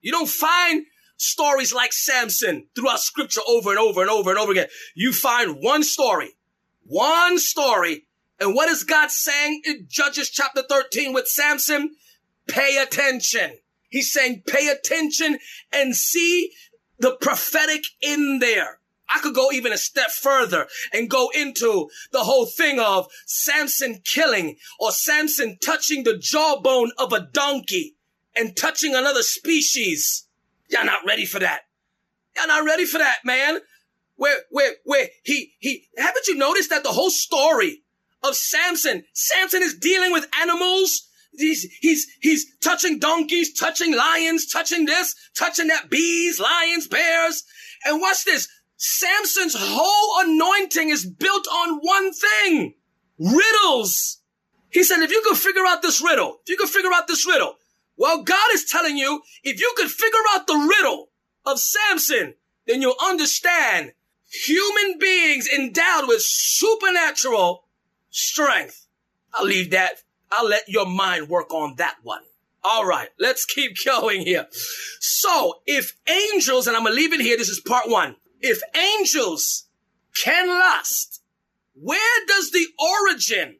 You 0.00 0.12
don't 0.12 0.28
find 0.28 0.86
stories 1.16 1.74
like 1.74 1.92
Samson 1.92 2.66
throughout 2.74 3.00
scripture 3.00 3.40
over 3.48 3.70
and 3.70 3.78
over 3.78 4.02
and 4.02 4.10
over 4.10 4.30
and 4.30 4.38
over 4.38 4.52
again. 4.52 4.68
You 4.94 5.12
find 5.12 5.58
one 5.60 5.82
story, 5.82 6.34
one 6.84 7.38
story. 7.38 8.04
And 8.38 8.54
what 8.54 8.68
is 8.68 8.84
God 8.84 9.10
saying 9.10 9.62
in 9.64 9.86
Judges 9.88 10.30
chapter 10.30 10.62
13 10.62 11.12
with 11.12 11.26
Samson? 11.26 11.96
Pay 12.46 12.78
attention. 12.78 13.58
He's 13.88 14.12
saying, 14.12 14.42
pay 14.46 14.68
attention 14.68 15.38
and 15.72 15.96
see 15.96 16.52
the 16.98 17.16
prophetic 17.20 17.84
in 18.00 18.38
there. 18.40 18.80
I 19.08 19.20
could 19.20 19.34
go 19.34 19.52
even 19.52 19.72
a 19.72 19.78
step 19.78 20.10
further 20.10 20.66
and 20.92 21.08
go 21.08 21.30
into 21.34 21.88
the 22.10 22.24
whole 22.24 22.46
thing 22.46 22.80
of 22.80 23.06
Samson 23.24 24.00
killing 24.04 24.56
or 24.80 24.90
Samson 24.90 25.58
touching 25.64 26.02
the 26.02 26.18
jawbone 26.18 26.90
of 26.98 27.12
a 27.12 27.20
donkey 27.20 27.94
and 28.34 28.56
touching 28.56 28.94
another 28.94 29.22
species. 29.22 30.26
Y'all 30.68 30.84
not 30.84 31.06
ready 31.06 31.24
for 31.24 31.38
that. 31.38 31.62
Y'all 32.36 32.48
not 32.48 32.64
ready 32.64 32.84
for 32.84 32.98
that, 32.98 33.18
man. 33.24 33.58
Where, 34.16 34.40
where, 34.50 34.74
where 34.84 35.08
he, 35.22 35.52
he, 35.58 35.88
haven't 35.96 36.26
you 36.26 36.36
noticed 36.36 36.70
that 36.70 36.82
the 36.82 36.90
whole 36.90 37.10
story 37.10 37.82
of 38.22 38.34
Samson, 38.34 39.04
Samson 39.12 39.62
is 39.62 39.74
dealing 39.74 40.12
with 40.12 40.26
animals. 40.40 41.08
He's, 41.38 41.62
he's, 41.80 42.06
he's 42.20 42.56
touching 42.58 42.98
donkeys, 42.98 43.52
touching 43.52 43.94
lions, 43.94 44.46
touching 44.46 44.86
this, 44.86 45.14
touching 45.36 45.68
that, 45.68 45.90
bees, 45.90 46.40
lions, 46.40 46.88
bears. 46.88 47.44
And 47.84 48.00
watch 48.00 48.24
this. 48.24 48.48
Samson's 48.76 49.54
whole 49.58 50.28
anointing 50.28 50.90
is 50.90 51.06
built 51.06 51.46
on 51.48 51.78
one 51.80 52.12
thing. 52.12 52.74
Riddles. 53.18 54.20
He 54.70 54.82
said, 54.82 55.00
if 55.00 55.10
you 55.10 55.22
could 55.26 55.38
figure 55.38 55.64
out 55.64 55.82
this 55.82 56.02
riddle, 56.02 56.38
if 56.42 56.50
you 56.50 56.56
could 56.56 56.68
figure 56.68 56.92
out 56.92 57.06
this 57.06 57.26
riddle, 57.26 57.56
well, 57.96 58.22
God 58.22 58.48
is 58.52 58.66
telling 58.66 58.98
you, 58.98 59.22
if 59.42 59.60
you 59.60 59.72
could 59.76 59.90
figure 59.90 60.18
out 60.34 60.46
the 60.46 60.74
riddle 60.78 61.08
of 61.46 61.58
Samson, 61.58 62.34
then 62.66 62.82
you'll 62.82 62.96
understand 63.02 63.92
human 64.30 64.98
beings 64.98 65.48
endowed 65.48 66.08
with 66.08 66.20
supernatural 66.20 67.64
strength. 68.10 68.86
I'll 69.32 69.46
leave 69.46 69.70
that. 69.70 70.02
I'll 70.30 70.48
let 70.48 70.68
your 70.68 70.86
mind 70.86 71.28
work 71.28 71.52
on 71.52 71.76
that 71.76 71.96
one. 72.02 72.22
All 72.64 72.84
right, 72.84 73.08
let's 73.18 73.44
keep 73.44 73.76
going 73.84 74.22
here. 74.22 74.46
So 75.00 75.60
if 75.66 75.96
angels, 76.08 76.66
and 76.66 76.76
I'm 76.76 76.84
gonna 76.84 76.94
leave 76.94 77.12
it 77.12 77.20
here, 77.20 77.36
this 77.36 77.48
is 77.48 77.60
part 77.60 77.88
one. 77.88 78.16
If 78.40 78.60
angels 78.74 79.66
can 80.22 80.48
lust, 80.48 81.22
where 81.74 82.26
does 82.26 82.50
the 82.50 82.66
origin 82.78 83.56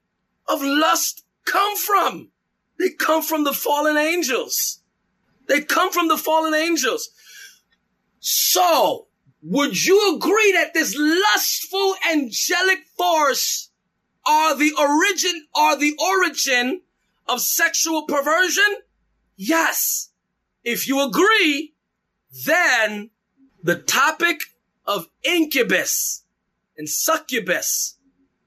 of 0.48 0.62
lust 0.62 1.24
come 1.44 1.76
from? 1.76 2.30
They 2.78 2.90
come 2.90 3.22
from 3.22 3.44
the 3.44 3.52
fallen 3.52 3.96
angels. 3.96 4.80
They 5.48 5.62
come 5.62 5.92
from 5.92 6.08
the 6.08 6.18
fallen 6.18 6.54
angels. 6.54 7.10
So, 8.20 9.06
would 9.42 9.84
you 9.84 10.16
agree 10.16 10.52
that 10.52 10.74
this 10.74 10.96
lustful 10.98 11.94
angelic 12.10 12.80
force 12.98 13.65
are 14.26 14.56
the 14.56 14.72
origin, 14.78 15.46
are 15.54 15.76
the 15.76 15.96
origin 15.98 16.82
of 17.26 17.40
sexual 17.40 18.02
perversion? 18.02 18.76
Yes. 19.36 20.10
If 20.64 20.88
you 20.88 21.00
agree, 21.02 21.74
then 22.44 23.10
the 23.62 23.76
topic 23.76 24.40
of 24.84 25.08
incubus 25.22 26.24
and 26.76 26.88
succubus 26.88 27.98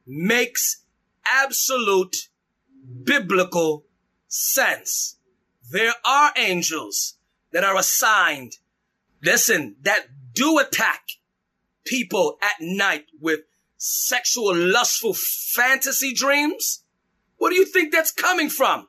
makes 0.06 0.84
absolute 1.26 2.30
biblical 3.04 3.86
sense. 4.28 5.18
There 5.72 5.94
are 6.06 6.32
angels 6.36 7.15
that 7.52 7.63
are 7.63 7.78
assigned, 7.78 8.58
listen, 9.24 9.76
that 9.82 10.08
do 10.34 10.60
attack 10.60 11.04
people 11.86 12.38
at 12.42 12.56
night 12.60 13.06
with 13.20 13.42
sexual 13.80 14.56
lustful 14.56 15.13
fantasy 15.13 16.13
dreams. 16.13 16.84
What 17.38 17.50
do 17.50 17.56
you 17.56 17.65
think 17.65 17.92
that's 17.92 18.12
coming 18.12 18.50
from? 18.50 18.88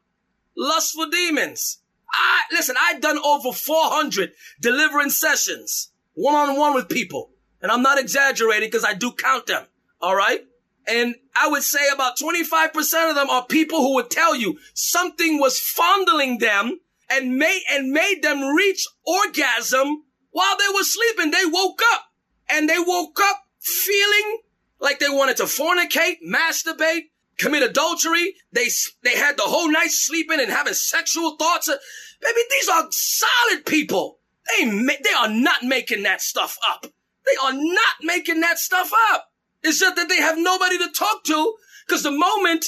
Lustful 0.57 1.09
demons. 1.09 1.79
I, 2.13 2.43
listen, 2.51 2.75
I've 2.79 3.01
done 3.01 3.19
over 3.25 3.53
400 3.53 4.33
deliverance 4.61 5.17
sessions, 5.17 5.93
one 6.15 6.35
on 6.35 6.59
one 6.59 6.75
with 6.75 6.89
people. 6.89 7.31
And 7.63 7.71
I'm 7.71 7.83
not 7.83 7.99
exaggerating 7.99 8.69
because 8.69 8.85
I 8.85 8.95
do 8.95 9.13
count 9.13 9.47
them. 9.47 9.65
All 10.01 10.17
right. 10.17 10.41
And 10.89 11.15
I 11.41 11.49
would 11.49 11.63
say 11.63 11.89
about 11.93 12.19
25% 12.19 13.11
of 13.11 13.15
them 13.15 13.31
are 13.31 13.47
people 13.47 13.79
who 13.79 13.95
would 13.95 14.11
tell 14.11 14.35
you 14.35 14.59
something 14.75 15.39
was 15.39 15.61
fondling 15.61 16.39
them 16.39 16.81
and 17.09 17.37
made, 17.37 17.63
and 17.71 17.93
made 17.93 18.23
them 18.23 18.43
reach 18.57 18.89
orgasm 19.05 20.05
while 20.31 20.57
they 20.57 20.75
were 20.75 20.83
sleeping. 20.83 21.31
They 21.31 21.47
woke 21.47 21.81
up 21.93 22.07
and 22.49 22.69
they 22.69 22.79
woke 22.79 23.19
up 23.23 23.45
feeling 23.61 24.39
like 24.81 24.99
they 24.99 25.09
wanted 25.09 25.37
to 25.39 25.45
fornicate, 25.45 26.17
masturbate, 26.27 27.05
commit 27.39 27.63
adultery. 27.63 28.35
They, 28.53 28.69
they 29.03 29.17
had 29.17 29.37
the 29.37 29.43
whole 29.43 29.71
night 29.71 29.91
sleeping 29.91 30.41
and 30.41 30.51
having 30.51 30.75
sexual 30.75 31.37
thoughts. 31.37 31.69
Baby, 31.69 32.41
these 32.51 32.69
are 32.69 32.87
solid 32.91 33.67
people. 33.67 34.19
They, 34.49 34.65
they 34.65 35.15
are 35.19 35.29
not 35.29 35.63
making 35.63 36.03
that 36.05 36.21
stuff 36.21 36.59
up. 36.69 36.87
They 37.27 37.37
are 37.43 37.53
not 37.53 37.95
making 38.03 38.41
that 38.41 38.59
stuff 38.59 38.91
up. 39.13 39.31
It's 39.63 39.79
just 39.79 39.97
that 39.97 40.09
they 40.09 40.17
have 40.17 40.39
nobody 40.39 40.79
to 40.79 40.91
talk 40.91 41.25
to 41.25 41.55
because 41.87 42.03
the 42.03 42.11
moment 42.11 42.67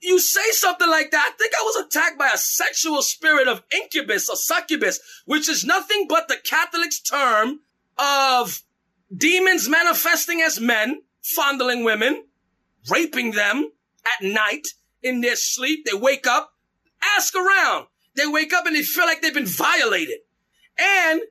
you 0.00 0.18
say 0.18 0.50
something 0.50 0.88
like 0.88 1.12
that, 1.12 1.30
I 1.32 1.36
think 1.36 1.52
I 1.54 1.62
was 1.62 1.86
attacked 1.86 2.18
by 2.18 2.30
a 2.34 2.38
sexual 2.38 3.02
spirit 3.02 3.46
of 3.46 3.62
incubus 3.72 4.28
or 4.28 4.36
succubus, 4.36 4.98
which 5.26 5.48
is 5.48 5.64
nothing 5.64 6.06
but 6.08 6.26
the 6.26 6.36
Catholic's 6.36 7.00
term 7.00 7.60
of 7.96 8.62
demons 9.16 9.68
manifesting 9.68 10.42
as 10.42 10.58
men, 10.58 11.02
fondling 11.22 11.84
women, 11.84 12.24
raping 12.90 13.32
them 13.32 13.70
at 14.06 14.26
night 14.26 14.66
in 15.02 15.20
their 15.20 15.36
sleep. 15.36 15.84
They 15.84 15.96
wake 15.96 16.26
up, 16.26 16.52
ask 17.16 17.34
around. 17.34 17.86
They 18.14 18.26
wake 18.26 18.52
up 18.52 18.66
and 18.66 18.76
they 18.76 18.82
feel 18.82 19.06
like 19.06 19.22
they've 19.22 19.32
been 19.32 19.46
violated. 19.46 20.18
And 20.78 21.22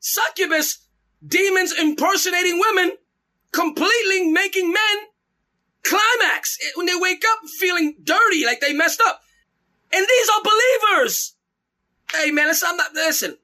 succubus, 0.00 0.86
demons 1.26 1.72
impersonating 1.72 2.58
women, 2.58 2.92
completely 3.52 4.30
making 4.30 4.72
men 4.72 4.98
climax 5.84 6.58
when 6.74 6.86
they 6.86 6.94
wake 6.96 7.24
up 7.30 7.48
feeling 7.58 7.94
dirty, 8.02 8.44
like 8.44 8.60
they 8.60 8.72
messed 8.72 9.00
up. 9.00 9.20
And 9.92 10.06
these 10.06 10.28
are 10.28 10.42
believers. 10.42 11.34
Hey 12.12 12.30
man, 12.30 12.48
listen, 12.48 12.68
I'm 12.70 12.76
not, 12.76 12.92
listen, 12.94 13.36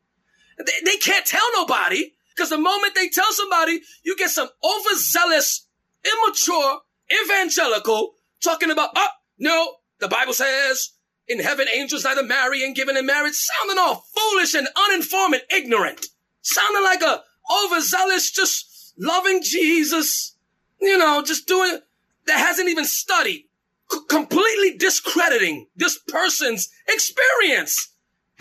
they, 0.59 0.73
they 0.85 0.97
can't 0.97 1.25
tell 1.25 1.47
nobody 1.55 2.13
because 2.35 2.51
the 2.51 2.59
moment 2.59 2.95
they 2.95 3.09
tell 3.09 3.31
somebody, 3.33 3.81
you 4.05 4.17
get 4.17 4.31
some 4.31 4.49
overzealous, 4.63 5.64
immature, 6.05 6.81
evangelical 7.25 8.15
talking 8.43 8.71
about, 8.71 8.91
oh, 8.95 9.09
no, 9.39 9.77
the 10.01 10.09
Bible 10.09 10.33
says 10.33 10.91
in 11.27 11.41
heaven 11.41 11.67
angels 11.75 12.05
neither 12.05 12.23
marry 12.23 12.63
and 12.63 12.77
given 12.77 12.97
in 12.97 13.07
marriage, 13.07 13.35
sounding 13.35 13.79
all 13.79 14.05
foolish 14.15 14.55
and 14.55 14.69
uninformed 14.77 15.35
and 15.35 15.43
ignorant, 15.51 16.07
sounding 16.43 16.83
like 16.83 17.03
a 17.03 17.23
overzealous, 17.65 18.31
just 18.31 18.93
loving 18.99 19.41
Jesus, 19.43 20.37
you 20.81 20.99
know, 20.99 21.23
just 21.23 21.47
doing, 21.47 21.79
that 22.27 22.39
hasn't 22.39 22.69
even 22.69 22.85
studied, 22.85 23.47
c- 23.91 23.99
completely 24.09 24.77
discrediting 24.77 25.67
this 25.77 25.99
person's 26.09 26.69
experience. 26.89 27.91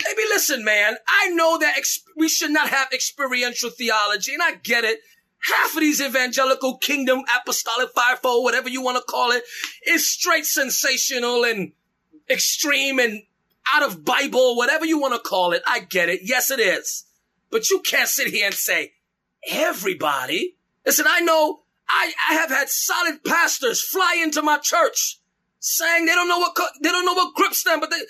Maybe 0.04 0.22
listen, 0.28 0.64
man, 0.64 0.96
I 1.08 1.30
know 1.30 1.58
that 1.58 1.76
we 2.16 2.28
should 2.28 2.50
not 2.50 2.68
have 2.68 2.92
experiential 2.92 3.70
theology, 3.70 4.34
and 4.34 4.42
I 4.42 4.56
get 4.56 4.84
it. 4.84 4.98
Half 5.44 5.74
of 5.74 5.80
these 5.80 6.00
evangelical 6.00 6.78
kingdom, 6.78 7.22
apostolic 7.40 7.90
fivefold, 7.94 8.44
whatever 8.44 8.68
you 8.68 8.82
want 8.82 8.96
to 8.96 9.02
call 9.02 9.30
it, 9.30 9.42
is 9.86 10.10
straight 10.10 10.46
sensational 10.46 11.44
and 11.44 11.72
extreme 12.30 12.98
and 12.98 13.22
out 13.72 13.82
of 13.82 14.04
Bible, 14.04 14.56
whatever 14.56 14.84
you 14.84 14.98
want 14.98 15.14
to 15.14 15.20
call 15.20 15.52
it. 15.52 15.62
I 15.66 15.80
get 15.80 16.08
it. 16.08 16.20
Yes, 16.22 16.50
it 16.50 16.60
is. 16.60 17.04
But 17.50 17.70
you 17.70 17.80
can't 17.80 18.08
sit 18.08 18.28
here 18.28 18.46
and 18.46 18.54
say, 18.54 18.92
everybody. 19.46 20.56
Listen, 20.84 21.06
I 21.08 21.20
know 21.20 21.60
I, 21.88 22.12
I 22.30 22.34
have 22.34 22.50
had 22.50 22.68
solid 22.68 23.24
pastors 23.24 23.82
fly 23.82 24.18
into 24.22 24.42
my 24.42 24.58
church 24.58 25.20
saying 25.60 26.06
they 26.06 26.12
don't 26.12 26.28
know 26.28 26.38
what, 26.38 26.56
they 26.82 26.90
don't 26.90 27.06
know 27.06 27.14
what 27.14 27.34
grips 27.34 27.62
them, 27.64 27.80
but 27.80 27.90
they, 27.90 28.00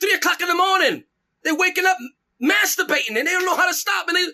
three 0.00 0.14
o'clock 0.14 0.40
in 0.40 0.48
the 0.48 0.54
morning, 0.54 1.04
they're 1.42 1.56
waking 1.56 1.86
up 1.86 1.96
masturbating 2.42 3.16
and 3.16 3.26
they 3.26 3.32
don't 3.32 3.46
know 3.46 3.56
how 3.56 3.68
to 3.68 3.74
stop. 3.74 4.08
And 4.08 4.16
they, 4.16 4.26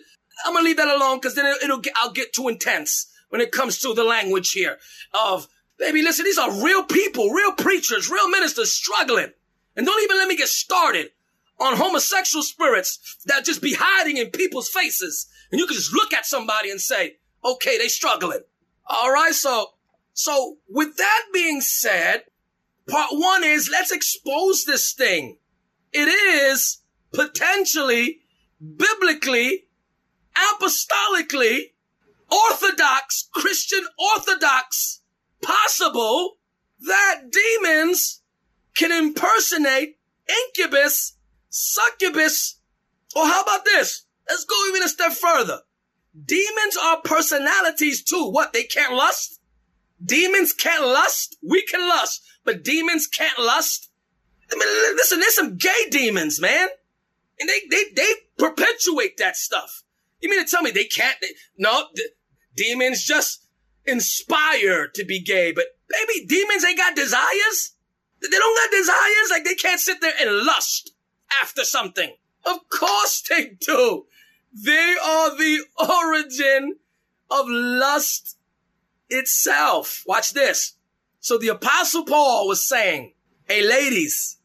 I'm 0.45 0.55
to 0.55 0.61
leave 0.61 0.77
that 0.77 0.87
alone 0.87 1.17
because 1.17 1.35
then 1.35 1.45
it'll, 1.45 1.63
it'll 1.63 1.79
get, 1.79 1.93
I'll 2.01 2.11
get 2.11 2.33
too 2.33 2.47
intense 2.47 3.11
when 3.29 3.41
it 3.41 3.51
comes 3.51 3.79
to 3.79 3.93
the 3.93 4.03
language 4.03 4.51
here 4.51 4.77
of, 5.13 5.47
baby, 5.77 6.01
listen, 6.01 6.25
these 6.25 6.37
are 6.37 6.63
real 6.63 6.83
people, 6.83 7.29
real 7.29 7.53
preachers, 7.53 8.09
real 8.09 8.29
ministers 8.29 8.71
struggling. 8.71 9.31
And 9.75 9.85
don't 9.85 10.03
even 10.03 10.17
let 10.17 10.27
me 10.27 10.35
get 10.35 10.47
started 10.47 11.11
on 11.59 11.77
homosexual 11.77 12.43
spirits 12.43 13.17
that 13.25 13.45
just 13.45 13.61
be 13.61 13.75
hiding 13.77 14.17
in 14.17 14.29
people's 14.29 14.69
faces 14.69 15.27
and 15.53 15.59
you 15.59 15.67
can 15.67 15.75
just 15.75 15.93
look 15.93 16.13
at 16.13 16.25
somebody 16.25 16.71
and 16.71 16.81
say, 16.81 17.17
okay, 17.45 17.77
they 17.77 17.87
struggling. 17.87 18.39
All 18.87 19.13
right. 19.13 19.35
So, 19.35 19.67
so 20.13 20.57
with 20.67 20.97
that 20.97 21.25
being 21.31 21.61
said, 21.61 22.23
part 22.89 23.09
one 23.11 23.43
is 23.43 23.69
let's 23.71 23.91
expose 23.91 24.65
this 24.65 24.93
thing. 24.93 25.37
It 25.91 26.07
is 26.07 26.79
potentially, 27.13 28.21
biblically, 28.59 29.65
apostolically, 30.37 31.71
orthodox, 32.31 33.29
Christian 33.33 33.83
orthodox 33.97 35.01
possible 35.41 36.37
that 36.81 37.21
demons 37.31 38.21
can 38.75 38.91
impersonate 38.91 39.97
incubus, 40.27 41.17
succubus, 41.49 42.59
or 43.15 43.25
how 43.25 43.43
about 43.43 43.65
this? 43.65 44.05
Let's 44.27 44.45
go 44.45 44.55
even 44.69 44.83
a 44.83 44.89
step 44.89 45.11
further. 45.11 45.59
demons 46.25 46.77
are 46.81 47.01
personalities 47.01 48.03
too. 48.03 48.29
What? 48.29 48.53
They 48.53 48.63
can't 48.63 48.93
lust? 48.93 49.39
Demons 50.03 50.53
can't 50.53 50.85
lust? 50.85 51.37
We 51.47 51.63
can 51.63 51.81
lust, 51.87 52.21
but 52.43 52.63
demons 52.63 53.07
can't 53.07 53.39
lust? 53.39 53.89
I 54.51 54.55
mean, 54.55 54.95
listen, 54.95 55.19
there's 55.19 55.35
some 55.35 55.57
gay 55.57 55.89
demons, 55.89 56.39
man. 56.39 56.67
And 57.39 57.49
they, 57.49 57.61
they, 57.69 57.83
they 57.95 58.13
perpetuate 58.37 59.17
that 59.17 59.35
stuff. 59.35 59.83
You 60.23 60.29
mean 60.29 60.43
to 60.43 60.49
tell 60.49 60.61
me 60.61 60.71
they 60.71 60.85
can't? 60.85 61.17
They, 61.21 61.27
no, 61.57 61.87
d- 61.93 62.07
demons 62.55 63.03
just 63.03 63.45
inspire 63.85 64.87
to 64.87 65.03
be 65.03 65.19
gay, 65.19 65.51
but 65.51 65.65
baby, 65.89 66.25
demons 66.25 66.63
ain't 66.63 66.77
got 66.77 66.95
desires. 66.95 67.75
They 68.21 68.29
don't 68.29 68.57
got 68.57 68.77
desires. 68.77 69.29
Like 69.29 69.43
they 69.43 69.55
can't 69.55 69.81
sit 69.81 69.99
there 69.99 70.13
and 70.21 70.45
lust 70.45 70.93
after 71.41 71.65
something. 71.65 72.15
Of 72.45 72.69
course 72.69 73.21
they 73.29 73.57
do. 73.59 74.05
They 74.53 74.95
are 75.03 75.35
the 75.35 75.59
origin 75.77 76.77
of 77.29 77.45
lust 77.49 78.37
itself. 79.09 80.03
Watch 80.07 80.31
this. 80.31 80.77
So 81.19 81.37
the 81.37 81.49
apostle 81.49 82.05
Paul 82.05 82.47
was 82.47 82.65
saying, 82.65 83.13
Hey 83.45 83.61
ladies, 83.61 84.37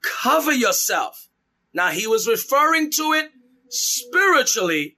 cover 0.00 0.52
yourself. 0.52 1.28
Now 1.72 1.90
he 1.90 2.08
was 2.08 2.26
referring 2.26 2.90
to 2.92 3.12
it 3.12 3.30
spiritually 3.68 4.96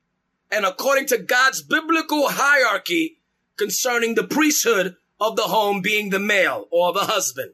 and 0.50 0.64
according 0.64 1.06
to 1.06 1.18
God's 1.18 1.62
biblical 1.62 2.28
hierarchy 2.28 3.18
concerning 3.56 4.14
the 4.14 4.24
priesthood 4.24 4.96
of 5.20 5.36
the 5.36 5.42
home 5.42 5.80
being 5.80 6.10
the 6.10 6.18
male 6.18 6.66
or 6.70 6.92
the 6.92 7.04
husband. 7.04 7.52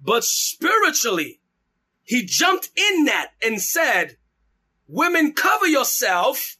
But 0.00 0.24
spiritually, 0.24 1.40
he 2.04 2.24
jumped 2.24 2.70
in 2.76 3.06
that 3.06 3.32
and 3.44 3.60
said, 3.60 4.16
women 4.88 5.32
cover 5.32 5.66
yourself 5.66 6.56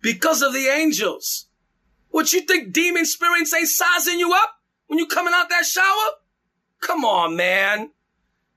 because 0.00 0.42
of 0.42 0.52
the 0.52 0.66
angels. 0.66 1.46
What 2.08 2.32
you 2.32 2.40
think 2.40 2.72
demon 2.72 3.04
spirits 3.04 3.54
ain't 3.54 3.68
sizing 3.68 4.18
you 4.18 4.32
up 4.32 4.56
when 4.86 4.98
you 4.98 5.06
coming 5.06 5.34
out 5.34 5.48
that 5.50 5.66
shower? 5.66 5.84
Come 6.80 7.04
on, 7.04 7.36
man. 7.36 7.90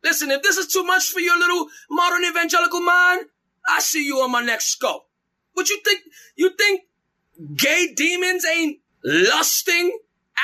Listen, 0.03 0.31
if 0.31 0.41
this 0.41 0.57
is 0.57 0.67
too 0.67 0.83
much 0.83 1.09
for 1.09 1.19
your 1.19 1.37
little 1.37 1.67
modern 1.89 2.23
evangelical 2.23 2.81
mind, 2.81 3.25
I 3.67 3.79
see 3.79 4.05
you 4.05 4.17
on 4.21 4.31
my 4.31 4.41
next 4.41 4.65
scope. 4.65 5.07
What 5.53 5.69
you 5.69 5.79
think? 5.83 6.01
You 6.35 6.51
think 6.55 6.81
gay 7.55 7.93
demons 7.95 8.45
ain't 8.45 8.79
lusting 9.03 9.97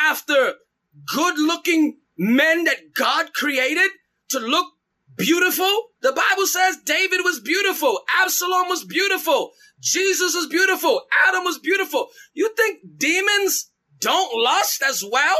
after 0.10 0.54
good 1.06 1.38
looking 1.38 1.98
men 2.18 2.66
that 2.66 2.94
God 2.94 3.34
created 3.34 3.90
to 4.30 4.40
look 4.40 4.74
beautiful? 5.16 5.90
The 6.02 6.14
Bible 6.14 6.48
says 6.48 6.78
David 6.78 7.22
was 7.24 7.40
beautiful. 7.40 8.02
Absalom 8.22 8.70
was 8.70 8.86
beautiful. 8.86 9.52
Jesus 9.82 10.36
was 10.36 10.48
beautiful. 10.48 11.02
Adam 11.28 11.44
was 11.44 11.60
beautiful. 11.60 12.08
You 12.34 12.54
think 12.56 12.80
demons 12.98 13.72
don't 14.00 14.42
lust 14.42 14.84
as 14.88 15.04
well? 15.10 15.38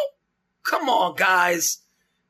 Come 0.64 0.90
on, 0.90 1.16
guys. 1.16 1.80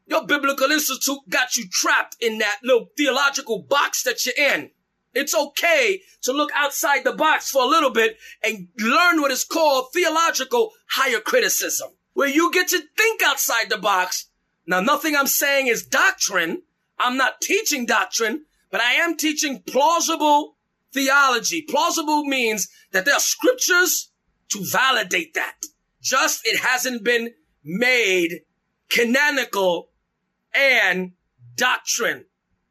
Your 0.08 0.26
biblical 0.26 0.72
institute 0.72 1.20
got 1.30 1.56
you 1.56 1.68
trapped 1.70 2.18
in 2.20 2.40
that 2.40 2.60
little 2.64 2.90
theological 2.98 3.62
box 3.62 4.04
that 4.04 4.26
you're 4.26 4.54
in. 4.54 4.72
It's 5.14 5.36
okay 5.36 6.02
to 6.22 6.32
look 6.32 6.52
outside 6.56 7.04
the 7.04 7.14
box 7.14 7.50
for 7.50 7.64
a 7.64 7.68
little 7.68 7.90
bit 7.90 8.18
and 8.44 8.68
learn 8.78 9.22
what 9.22 9.32
is 9.32 9.44
called 9.44 9.88
theological 9.94 10.72
higher 10.92 11.20
criticism, 11.20 11.90
where 12.14 12.28
you 12.28 12.52
get 12.52 12.68
to 12.70 12.82
think 12.96 13.22
outside 13.24 13.70
the 13.70 13.78
box. 13.78 14.26
Now, 14.68 14.82
nothing 14.82 15.16
I'm 15.16 15.28
saying 15.28 15.68
is 15.68 15.86
doctrine. 15.86 16.62
I'm 17.00 17.18
not 17.18 17.42
teaching 17.42 17.86
doctrine, 17.86 18.46
but 18.72 18.82
I 18.82 18.94
am 18.94 19.18
teaching 19.18 19.64
plausible 19.64 20.58
theology. 20.94 21.64
Plausible 21.64 22.24
means 22.26 22.70
that 22.92 23.06
there 23.06 23.16
are 23.16 23.20
scriptures 23.20 24.12
to 24.50 24.64
validate 24.64 25.34
that. 25.34 25.66
Just 26.02 26.42
it 26.46 26.60
hasn't 26.60 27.04
been 27.04 27.34
made 27.64 28.42
canonical 28.90 29.90
and 30.54 31.14
doctrine. 31.56 32.26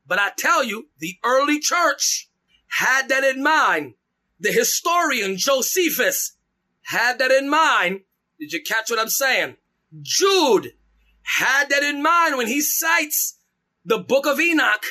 But 0.06 0.18
I 0.18 0.30
tell 0.36 0.64
you, 0.64 0.88
the 0.98 1.18
early 1.24 1.60
church 1.60 2.27
had 2.68 3.08
that 3.08 3.24
in 3.24 3.42
mind. 3.42 3.94
The 4.40 4.52
historian 4.52 5.36
Josephus 5.36 6.36
had 6.82 7.18
that 7.18 7.30
in 7.30 7.48
mind. 7.48 8.00
Did 8.38 8.52
you 8.52 8.62
catch 8.62 8.90
what 8.90 9.00
I'm 9.00 9.08
saying? 9.08 9.56
Jude 10.00 10.74
had 11.22 11.70
that 11.70 11.82
in 11.82 12.02
mind 12.02 12.36
when 12.36 12.46
he 12.46 12.60
cites 12.60 13.38
the 13.84 13.98
book 13.98 14.26
of 14.26 14.40
Enoch. 14.40 14.84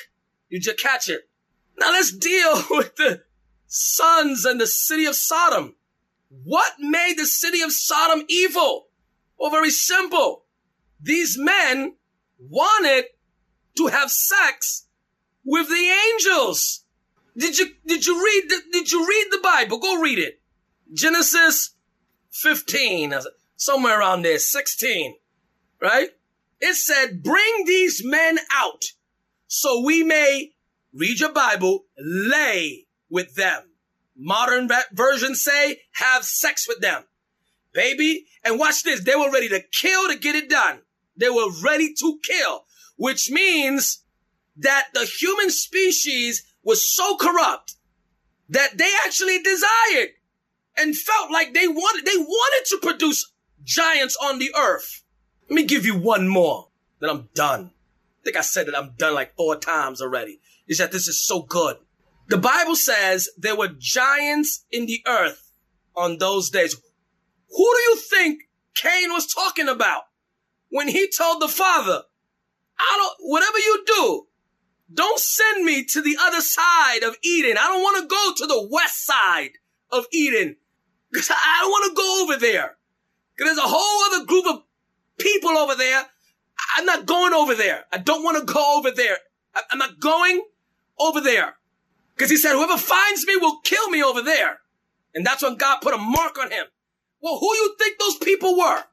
Did 0.51 0.65
you 0.65 0.73
catch 0.73 1.09
it? 1.09 1.29
Now 1.79 1.91
let's 1.91 2.11
deal 2.11 2.63
with 2.69 2.95
the 2.95 3.23
sons 3.67 4.45
and 4.45 4.59
the 4.59 4.67
city 4.67 5.05
of 5.05 5.15
Sodom. 5.15 5.75
What 6.29 6.73
made 6.79 7.17
the 7.17 7.25
city 7.25 7.61
of 7.61 7.71
Sodom 7.71 8.25
evil? 8.27 8.87
Well, 9.39 9.51
very 9.51 9.69
simple. 9.69 10.43
These 11.01 11.37
men 11.37 11.95
wanted 12.39 13.05
to 13.77 13.87
have 13.87 14.11
sex 14.11 14.87
with 15.45 15.69
the 15.69 15.95
angels. 16.13 16.83
Did 17.37 17.59
you 17.59 17.67
did 17.85 18.05
you 18.05 18.23
read 18.23 18.49
the, 18.49 18.61
did 18.71 18.91
you 18.91 19.07
read 19.07 19.27
the 19.29 19.39
Bible? 19.41 19.77
Go 19.77 20.01
read 20.01 20.17
it. 20.17 20.41
Genesis 20.93 21.75
15, 22.31 23.13
uh, 23.13 23.21
somewhere 23.55 23.99
around 23.99 24.23
there, 24.23 24.39
16, 24.39 25.15
right? 25.79 26.09
It 26.59 26.75
said, 26.75 27.21
"Bring 27.21 27.65
these 27.65 28.03
men 28.03 28.39
out, 28.51 28.85
so 29.47 29.81
we 29.81 30.03
may 30.03 30.53
read 30.91 31.19
your 31.19 31.31
Bible, 31.31 31.85
lay 31.99 32.87
with 33.09 33.35
them." 33.35 33.71
Modern 34.15 34.67
versions 34.91 35.43
say, 35.43 35.83
"Have 35.93 36.25
sex 36.25 36.67
with 36.67 36.79
them." 36.79 37.03
Baby, 37.71 38.25
and 38.43 38.57
watch 38.57 38.81
this. 38.81 39.01
They 39.01 39.15
were 39.15 39.29
ready 39.29 39.49
to 39.49 39.61
kill 39.61 40.07
to 40.07 40.17
get 40.17 40.35
it 40.35 40.49
done. 40.49 40.81
They 41.15 41.29
were 41.29 41.51
ready 41.61 41.93
to 41.93 42.19
kill, 42.23 42.65
which 42.95 43.29
means 43.29 44.03
that 44.55 44.87
the 44.95 45.05
human 45.05 45.51
species 45.51 46.43
was 46.67 46.95
so 46.95 47.15
corrupt 47.15 47.75
that 48.49 48.77
they 48.77 48.91
actually 49.05 49.41
desired 49.41 50.09
and 50.75 50.95
felt 50.95 51.31
like 51.31 51.53
they 51.53 51.67
wanted, 51.67 52.05
they 52.05 52.17
wanted 52.17 52.65
to 52.69 52.77
produce 52.81 53.31
giants 53.63 54.17
on 54.21 54.37
the 54.37 54.53
earth. 54.55 55.03
Let 55.49 55.55
me 55.55 55.63
give 55.63 55.85
you 55.85 55.97
one 55.97 56.27
more, 56.27 56.67
then 56.99 57.09
I'm 57.09 57.29
done. 57.33 57.71
I 58.21 58.23
think 58.23 58.37
I 58.37 58.41
said 58.41 58.67
that 58.67 58.77
I'm 58.77 58.93
done 58.97 59.15
like 59.15 59.35
four 59.35 59.55
times 59.55 60.01
already. 60.01 60.39
Is 60.67 60.77
that 60.79 60.91
this 60.91 61.07
is 61.07 61.25
so 61.25 61.41
good. 61.41 61.77
The 62.27 62.37
Bible 62.37 62.75
says 62.75 63.29
there 63.37 63.55
were 63.55 63.69
giants 63.69 64.65
in 64.69 64.85
the 64.85 65.01
earth 65.07 65.51
on 65.95 66.17
those 66.17 66.49
days. 66.49 66.75
Who 66.75 67.73
do 67.73 67.81
you 67.89 67.95
think 67.95 68.41
Cain 68.75 69.13
was 69.13 69.33
talking 69.33 69.69
about? 69.69 70.03
when 70.69 70.87
he 70.87 71.09
told 71.09 71.41
the 71.41 71.47
father, 71.47 72.03
I 72.79 72.97
don't, 72.97 73.29
whatever 73.29 73.57
you 73.57 73.83
do, 73.85 74.26
don't 74.93 75.19
send 75.19 75.65
me 75.65 75.83
to 75.85 76.01
the 76.01 76.17
other 76.19 76.41
side 76.41 77.03
of 77.03 77.17
Eden. 77.23 77.57
I 77.57 77.67
don't 77.67 77.81
want 77.81 78.01
to 78.01 78.07
go 78.07 78.33
to 78.37 78.47
the 78.47 78.67
west 78.71 79.05
side 79.05 79.51
of 79.91 80.05
Eden 80.11 80.55
because 81.11 81.29
I 81.29 81.59
don't 81.61 81.71
want 81.71 81.89
to 81.89 82.01
go 82.01 82.23
over 82.23 82.39
there. 82.39 82.77
Because 83.35 83.55
there's 83.55 83.65
a 83.65 83.69
whole 83.69 84.15
other 84.15 84.25
group 84.25 84.45
of 84.47 84.63
people 85.19 85.51
over 85.51 85.75
there. 85.75 86.03
I'm 86.77 86.85
not 86.85 87.05
going 87.05 87.33
over 87.33 87.53
there. 87.53 87.85
I 87.91 87.97
don't 87.97 88.23
want 88.23 88.37
to 88.37 88.51
go 88.51 88.77
over 88.77 88.91
there. 88.91 89.17
I'm 89.71 89.77
not 89.77 89.99
going 89.99 90.43
over 90.99 91.21
there. 91.21 91.55
Because 92.15 92.31
he 92.31 92.37
said, 92.37 92.53
whoever 92.53 92.77
finds 92.77 93.27
me 93.27 93.35
will 93.35 93.59
kill 93.59 93.89
me 93.89 94.01
over 94.01 94.21
there. 94.21 94.59
And 95.13 95.25
that's 95.25 95.43
when 95.43 95.55
God 95.55 95.79
put 95.81 95.93
a 95.93 95.97
mark 95.97 96.37
on 96.39 96.51
him. 96.51 96.65
Well, 97.21 97.37
who 97.39 97.53
you 97.53 97.75
think 97.77 97.99
those 97.99 98.17
people 98.17 98.57
were? 98.57 98.83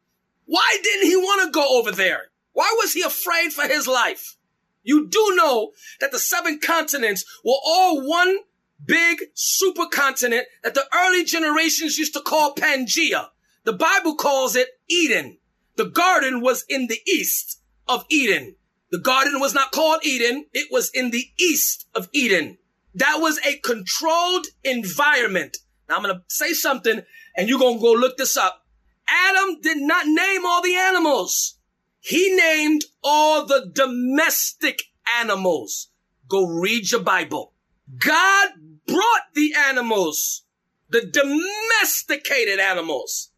Why 0.47 0.79
didn't 0.83 1.07
he 1.07 1.17
want 1.17 1.45
to 1.45 1.51
go 1.51 1.79
over 1.79 1.91
there? 1.91 2.25
Why 2.53 2.75
was 2.83 2.93
he 2.93 3.03
afraid 3.03 3.53
for 3.53 3.67
his 3.67 3.87
life? 3.87 4.37
You 4.85 5.09
do 5.09 5.33
know 5.35 5.73
that 6.01 6.13
the 6.13 6.19
seven 6.19 6.61
continents 6.61 7.25
were 7.45 7.59
all 7.65 8.07
one 8.07 8.39
big 8.85 9.23
supercontinent 9.35 10.43
that 10.63 10.75
the 10.75 10.87
early 10.95 11.25
generations 11.25 11.99
used 11.99 12.13
to 12.15 12.21
call 12.21 12.55
Pangea. 12.55 13.29
The 13.65 13.73
Bible 13.73 14.15
calls 14.15 14.55
it 14.55 14.69
Eden. 14.89 15.39
The 15.77 15.87
garden 15.87 16.41
was 16.41 16.65
in 16.69 16.87
the 16.87 17.01
east 17.07 17.61
of 17.89 18.05
Eden. 18.11 18.57
The 18.91 18.99
garden 18.99 19.41
was 19.41 19.55
not 19.55 19.73
called 19.73 20.05
Eden. 20.05 20.47
It 20.53 20.69
was 20.71 20.91
in 20.91 21.11
the 21.11 21.27
east 21.39 21.89
of 21.95 22.09
Eden. 22.13 22.59
That 22.95 23.19
was 23.21 23.41
a 23.45 23.57
controlled 23.57 24.47
environment. 24.63 25.57
Now 25.89 25.97
I'm 25.97 26.03
going 26.03 26.15
to 26.15 26.23
say 26.29 26.53
something 26.53 27.03
and 27.37 27.49
you're 27.49 27.59
going 27.59 27.79
to 27.79 27.83
go 27.83 27.93
look 27.93 28.17
this 28.17 28.37
up. 28.37 28.65
Adam 29.09 29.61
did 29.61 29.79
not 29.79 30.07
name 30.07 30.47
all 30.47 30.63
the 30.63 30.77
animals. 30.77 31.59
He 32.05 32.37
named 32.37 32.85
all 33.03 33.47
the 33.47 33.71
domestic 33.73 34.83
animals. 35.19 35.89
Go 36.29 36.45
read 36.45 36.91
your 36.91 37.01
Bible. 37.01 37.55
God 37.97 38.49
brought 38.87 39.33
the 39.35 39.55
animals, 39.57 40.45
the 40.91 41.01
domesticated 41.01 42.61
animals 42.61 43.31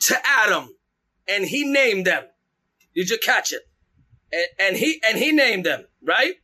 to 0.00 0.16
Adam 0.26 0.74
and 1.28 1.44
he 1.44 1.64
named 1.64 2.04
them. 2.04 2.24
Did 2.96 3.10
you 3.10 3.18
catch 3.18 3.52
it? 3.52 3.62
And, 4.32 4.46
and 4.58 4.76
he, 4.76 5.00
and 5.06 5.16
he 5.16 5.30
named 5.30 5.64
them, 5.64 5.84
right? 6.02 6.34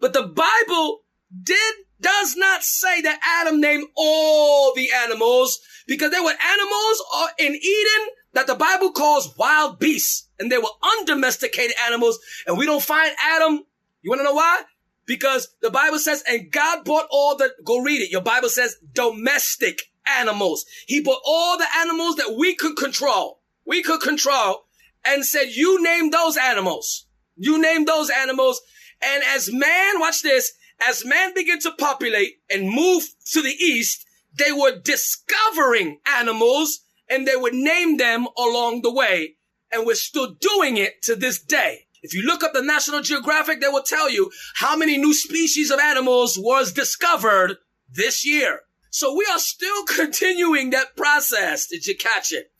But 0.00 0.12
the 0.12 0.26
Bible 0.26 1.00
did 1.42 1.74
does 1.98 2.34
not 2.36 2.62
say 2.62 3.00
that 3.02 3.20
Adam 3.22 3.60
named 3.60 3.86
all 3.96 4.74
the 4.74 4.88
animals 5.04 5.60
because 5.86 6.10
there 6.10 6.22
were 6.22 6.30
animals 6.30 7.02
uh, 7.14 7.28
in 7.38 7.54
Eden 7.54 8.08
that 8.32 8.46
the 8.46 8.54
Bible 8.54 8.92
calls 8.92 9.36
wild 9.36 9.78
beasts 9.78 10.28
and 10.38 10.50
they 10.50 10.58
were 10.58 10.70
undomesticated 10.98 11.76
animals. 11.86 12.18
And 12.46 12.56
we 12.56 12.66
don't 12.66 12.82
find 12.82 13.12
Adam. 13.22 13.64
You 14.02 14.10
want 14.10 14.20
to 14.20 14.24
know 14.24 14.34
why? 14.34 14.62
Because 15.06 15.48
the 15.60 15.70
Bible 15.70 15.98
says, 15.98 16.22
and 16.28 16.50
God 16.50 16.84
bought 16.84 17.06
all 17.10 17.36
the, 17.36 17.50
go 17.64 17.82
read 17.82 18.00
it. 18.00 18.10
Your 18.10 18.22
Bible 18.22 18.48
says 18.48 18.76
domestic 18.92 19.90
animals. 20.06 20.64
He 20.86 21.00
bought 21.00 21.20
all 21.24 21.58
the 21.58 21.66
animals 21.78 22.16
that 22.16 22.36
we 22.38 22.54
could 22.54 22.76
control. 22.76 23.40
We 23.66 23.82
could 23.82 24.00
control 24.00 24.66
and 25.04 25.24
said, 25.24 25.48
you 25.50 25.82
name 25.82 26.10
those 26.10 26.36
animals. 26.36 27.06
You 27.36 27.60
name 27.60 27.84
those 27.84 28.10
animals. 28.10 28.60
And 29.02 29.22
as 29.24 29.52
man, 29.52 29.98
watch 29.98 30.22
this, 30.22 30.52
as 30.88 31.04
man 31.04 31.34
began 31.34 31.58
to 31.60 31.72
populate 31.72 32.40
and 32.50 32.70
move 32.70 33.04
to 33.32 33.42
the 33.42 33.50
east, 33.50 34.06
they 34.32 34.52
were 34.52 34.78
discovering 34.78 35.98
animals 36.06 36.80
and 37.10 37.26
they 37.26 37.36
would 37.36 37.54
name 37.54 37.96
them 37.96 38.26
along 38.38 38.82
the 38.82 38.92
way. 38.92 39.34
And 39.72 39.84
we're 39.84 39.94
still 39.94 40.34
doing 40.40 40.76
it 40.76 41.02
to 41.02 41.16
this 41.16 41.42
day. 41.42 41.86
If 42.02 42.14
you 42.14 42.22
look 42.22 42.42
up 42.42 42.52
the 42.54 42.62
National 42.62 43.02
Geographic, 43.02 43.60
they 43.60 43.68
will 43.68 43.82
tell 43.82 44.08
you 44.08 44.30
how 44.54 44.76
many 44.76 44.96
new 44.96 45.12
species 45.12 45.70
of 45.70 45.78
animals 45.80 46.38
was 46.38 46.72
discovered 46.72 47.56
this 47.92 48.24
year. 48.24 48.60
So 48.90 49.14
we 49.14 49.26
are 49.30 49.38
still 49.38 49.84
continuing 49.86 50.70
that 50.70 50.96
process. 50.96 51.66
Did 51.66 51.86
you 51.86 51.96
catch 51.96 52.32
it? 52.32 52.52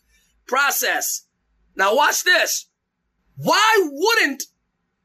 Process. 0.46 1.26
Now 1.76 1.94
watch 1.96 2.24
this. 2.24 2.66
Why 3.36 3.88
wouldn't 3.90 4.44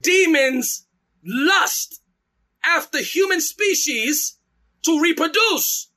demons 0.01 0.87
lust 1.23 2.01
after 2.65 2.99
human 2.99 3.39
species 3.39 4.37
to 4.83 4.99
reproduce? 4.99 5.89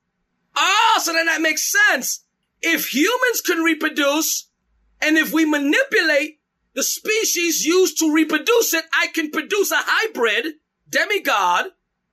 Ah, 0.54 0.94
oh, 0.96 1.00
so 1.02 1.12
then 1.12 1.26
that 1.26 1.40
makes 1.40 1.72
sense. 1.72 2.24
If 2.60 2.92
humans 2.94 3.40
can 3.40 3.62
reproduce, 3.62 4.50
and 5.00 5.16
if 5.16 5.32
we 5.32 5.44
manipulate 5.44 6.40
the 6.74 6.82
species 6.82 7.64
used 7.64 7.98
to 7.98 8.12
reproduce 8.12 8.74
it, 8.74 8.84
I 8.92 9.08
can 9.08 9.30
produce 9.30 9.70
a 9.70 9.78
hybrid 9.78 10.54
demigod. 10.88 11.66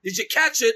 Did 0.04 0.18
you 0.18 0.26
catch 0.32 0.62
it? 0.62 0.76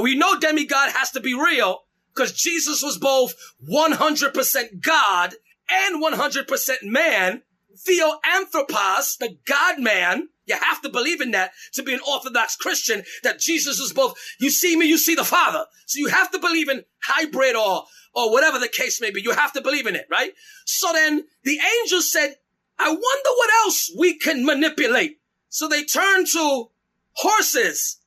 We 0.00 0.16
know 0.16 0.38
demigod 0.38 0.92
has 0.92 1.10
to 1.12 1.20
be 1.20 1.34
real 1.34 1.80
because 2.14 2.32
Jesus 2.32 2.82
was 2.82 2.98
both 2.98 3.34
100% 3.68 4.80
God 4.80 5.34
and 5.68 6.02
100% 6.02 6.82
man. 6.82 7.42
Theoanthropos, 7.86 9.16
the 9.18 9.38
God 9.46 9.78
man. 9.78 10.28
You 10.46 10.56
have 10.56 10.82
to 10.82 10.88
believe 10.88 11.20
in 11.20 11.30
that 11.30 11.52
to 11.74 11.82
be 11.82 11.94
an 11.94 12.00
Orthodox 12.06 12.56
Christian, 12.56 13.04
that 13.22 13.38
Jesus 13.38 13.78
is 13.78 13.92
both, 13.92 14.18
you 14.40 14.50
see 14.50 14.76
me, 14.76 14.86
you 14.86 14.98
see 14.98 15.14
the 15.14 15.24
Father. 15.24 15.64
So 15.86 15.98
you 15.98 16.08
have 16.08 16.30
to 16.32 16.38
believe 16.40 16.68
in 16.68 16.84
hybrid 17.04 17.54
or, 17.54 17.84
or 18.14 18.32
whatever 18.32 18.58
the 18.58 18.68
case 18.68 19.00
may 19.00 19.10
be. 19.10 19.22
You 19.22 19.32
have 19.32 19.52
to 19.52 19.60
believe 19.60 19.86
in 19.86 19.96
it, 19.96 20.06
right? 20.10 20.32
So 20.64 20.92
then 20.92 21.24
the 21.44 21.58
angel 21.80 22.00
said, 22.00 22.36
I 22.78 22.88
wonder 22.88 23.30
what 23.36 23.50
else 23.64 23.90
we 23.98 24.18
can 24.18 24.44
manipulate. 24.44 25.18
So 25.48 25.68
they 25.68 25.84
turned 25.84 26.26
to 26.28 26.70
horses 27.12 27.98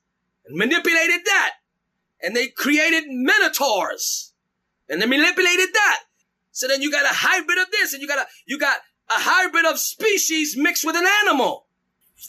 and 0.46 0.56
manipulated 0.56 1.20
that. 1.24 1.52
And 2.22 2.34
they 2.34 2.48
created 2.48 3.04
minotaurs 3.06 4.32
and 4.88 5.00
they 5.00 5.06
manipulated 5.06 5.68
that. 5.74 6.00
So 6.52 6.68
then 6.68 6.82
you 6.82 6.90
got 6.90 7.04
a 7.04 7.14
hybrid 7.14 7.58
of 7.58 7.70
this 7.70 7.92
and 7.92 8.00
you 8.00 8.08
got 8.08 8.18
a, 8.18 8.26
you 8.46 8.58
got 8.58 8.78
a 9.10 9.20
hybrid 9.20 9.66
of 9.66 9.78
species 9.78 10.56
mixed 10.56 10.84
with 10.84 10.96
an 10.96 11.06
animal. 11.22 11.66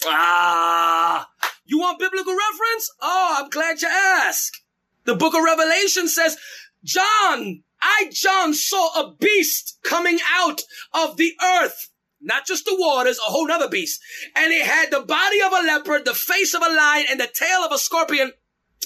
Ah, 0.06 1.30
you 1.66 1.80
want 1.80 2.00
biblical 2.00 2.34
reference? 2.34 2.92
Oh, 3.02 3.38
I'm 3.40 3.50
glad 3.50 3.82
you 3.82 3.88
asked. 3.88 4.62
The 5.06 5.16
book 5.16 5.36
of 5.36 5.44
Revelation 5.44 6.08
says, 6.08 6.38
John, 6.84 7.64
I, 7.98 8.10
John, 8.12 8.54
saw 8.54 9.00
a 9.00 9.16
beast 9.16 9.80
coming 9.84 10.20
out 10.34 10.62
of 10.94 11.18
the 11.18 11.34
earth. 11.42 11.90
Not 12.22 12.46
just 12.48 12.66
the 12.66 12.76
waters, 12.78 13.20
a 13.20 13.32
whole 13.32 13.48
nother 13.48 13.70
beast. 13.70 14.02
And 14.36 14.52
it 14.52 14.66
had 14.66 14.90
the 14.90 15.02
body 15.02 15.42
of 15.42 15.52
a 15.52 15.66
leopard, 15.66 16.06
the 16.06 16.14
face 16.14 16.54
of 16.54 16.62
a 16.62 16.74
lion, 16.74 17.06
and 17.10 17.20
the 17.20 17.28
tail 17.32 17.60
of 17.64 17.72
a 17.72 17.78
scorpion. 17.78 18.32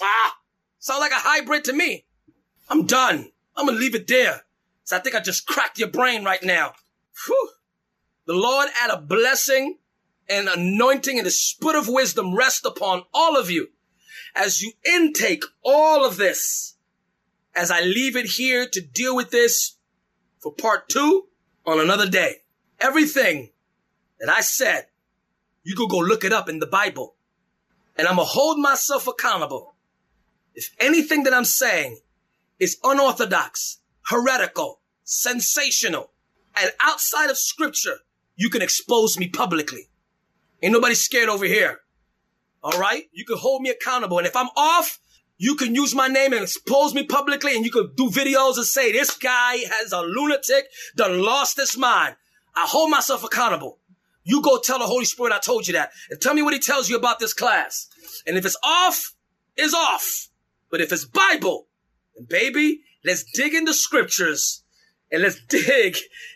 Ah, 0.02 0.38
sound 0.80 1.00
like 1.00 1.12
a 1.12 1.16
hybrid 1.16 1.64
to 1.66 1.74
me. 1.74 2.06
I'm 2.70 2.86
done. 2.86 3.32
I'm 3.56 3.66
gonna 3.66 3.78
leave 3.78 3.96
it 3.96 4.08
there. 4.08 4.44
So 4.84 4.98
I 4.98 5.00
think 5.00 5.16
I 5.16 5.20
just 5.20 5.48
cracked 5.48 5.80
your 5.80 5.90
brain 5.90 6.24
right 6.24 6.44
now. 6.44 6.74
Whew. 7.26 7.50
The 8.26 8.34
Lord 8.34 8.70
add 8.82 8.92
a 8.92 9.02
blessing 9.02 9.78
and 10.28 10.48
anointing 10.48 11.18
and 11.18 11.26
the 11.26 11.32
spirit 11.32 11.78
of 11.78 11.88
wisdom 11.88 12.36
rest 12.36 12.66
upon 12.66 13.04
all 13.14 13.38
of 13.38 13.50
you 13.50 13.70
as 14.36 14.62
you 14.62 14.74
intake 14.86 15.44
all 15.64 16.06
of 16.06 16.18
this. 16.18 16.76
As 17.56 17.72
I 17.72 17.82
leave 17.82 18.16
it 18.16 18.26
here 18.26 18.68
to 18.68 18.82
deal 18.82 19.16
with 19.16 19.32
this 19.32 19.76
for 20.40 20.54
part 20.54 20.90
two 20.90 21.28
on 21.66 21.80
another 21.80 22.10
day. 22.10 22.38
Everything 22.80 23.50
that 24.20 24.30
I 24.30 24.42
said, 24.42 24.88
you 25.64 25.76
could 25.76 25.90
go 25.90 25.98
look 25.98 26.24
it 26.24 26.34
up 26.34 26.50
in 26.50 26.60
the 26.60 26.68
Bible. 26.68 27.16
And 27.98 28.08
I'm 28.08 28.16
going 28.16 28.28
to 28.28 28.32
hold 28.32 28.60
myself 28.60 29.08
accountable. 29.08 29.76
If 30.56 30.74
anything 30.80 31.24
that 31.24 31.34
I'm 31.34 31.46
saying 31.46 32.00
is 32.60 32.78
unorthodox, 32.84 33.80
heretical, 34.04 34.80
sensational, 35.04 36.12
and 36.56 36.72
outside 36.82 37.30
of 37.30 37.38
scripture, 37.38 38.00
you 38.36 38.50
can 38.50 38.62
expose 38.62 39.18
me 39.18 39.28
publicly. 39.28 39.90
Ain't 40.62 40.74
nobody 40.74 40.96
scared 40.96 41.30
over 41.30 41.46
here. 41.46 41.80
All 42.64 42.80
right. 42.80 43.10
You 43.12 43.26
can 43.26 43.38
hold 43.38 43.62
me 43.62 43.70
accountable. 43.70 44.18
And 44.18 44.28
if 44.28 44.36
I'm 44.36 44.50
off, 44.56 45.00
you 45.40 45.56
can 45.56 45.74
use 45.74 45.96
my 45.96 46.10
name 46.10 46.34
and 46.34 46.44
expose 46.44 46.94
me 46.94 47.04
publicly 47.04 47.56
and 47.56 47.64
you 47.64 47.72
can 47.72 47.92
do 47.96 48.10
videos 48.10 48.58
and 48.58 48.66
say, 48.66 48.92
this 48.92 49.18
guy 49.18 49.60
has 49.80 49.94
a 49.94 50.02
lunatic, 50.02 50.66
done 50.98 51.22
lost 51.22 51.56
his 51.56 51.78
mind. 51.78 52.18
I 52.56 52.66
hold 52.68 52.92
myself 52.92 53.24
accountable. 53.24 53.80
You 54.26 54.42
go 54.42 54.60
tell 54.60 54.80
the 54.80 54.86
Holy 54.86 55.06
Spirit 55.06 55.32
I 55.32 55.40
told 55.40 55.66
you 55.66 55.74
that 55.74 55.92
and 56.10 56.20
tell 56.20 56.34
me 56.34 56.42
what 56.42 56.54
he 56.54 56.60
tells 56.60 56.90
you 56.90 56.98
about 56.98 57.20
this 57.20 57.34
class. 57.34 57.88
And 58.28 58.38
if 58.38 58.46
it's 58.46 58.58
off, 58.62 59.16
is 59.58 59.74
off. 59.74 60.28
But 60.70 60.82
if 60.82 60.92
it's 60.92 61.06
Bible, 61.06 61.68
and 62.18 62.28
baby, 62.28 62.82
let's 63.06 63.24
dig 63.24 63.54
into 63.54 63.74
scriptures 63.74 64.64
and 65.10 65.24
let's 65.24 65.40
dig 65.48 65.96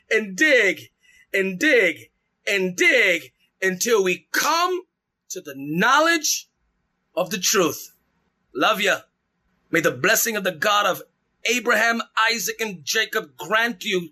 and 0.10 0.38
dig 0.38 0.92
and 1.34 1.60
dig 1.60 2.10
and 2.48 2.78
dig 2.78 3.34
until 3.62 4.02
we 4.02 4.28
come 4.32 4.84
to 5.30 5.42
the 5.42 5.56
knowledge 5.58 6.50
of 7.18 7.32
the 7.32 7.38
truth. 7.38 7.93
Love 8.54 8.82
you. 8.82 8.96
May 9.72 9.80
the 9.82 9.92
blessing 9.92 10.36
of 10.36 10.44
the 10.44 10.52
God 10.52 10.86
of 10.86 11.02
Abraham, 11.46 12.02
Isaac, 12.32 12.62
and 12.62 12.86
Jacob 12.86 13.36
grant 13.38 13.84
you 13.84 14.10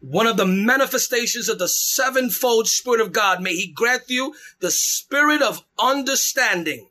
one 0.00 0.26
of 0.26 0.36
the 0.36 0.46
manifestations 0.46 1.48
of 1.48 1.58
the 1.58 1.68
sevenfold 1.68 2.68
Spirit 2.68 3.00
of 3.00 3.12
God. 3.12 3.40
May 3.40 3.54
He 3.54 3.72
grant 3.72 4.04
you 4.08 4.34
the 4.60 4.70
spirit 4.70 5.40
of 5.40 5.64
understanding. 5.78 6.88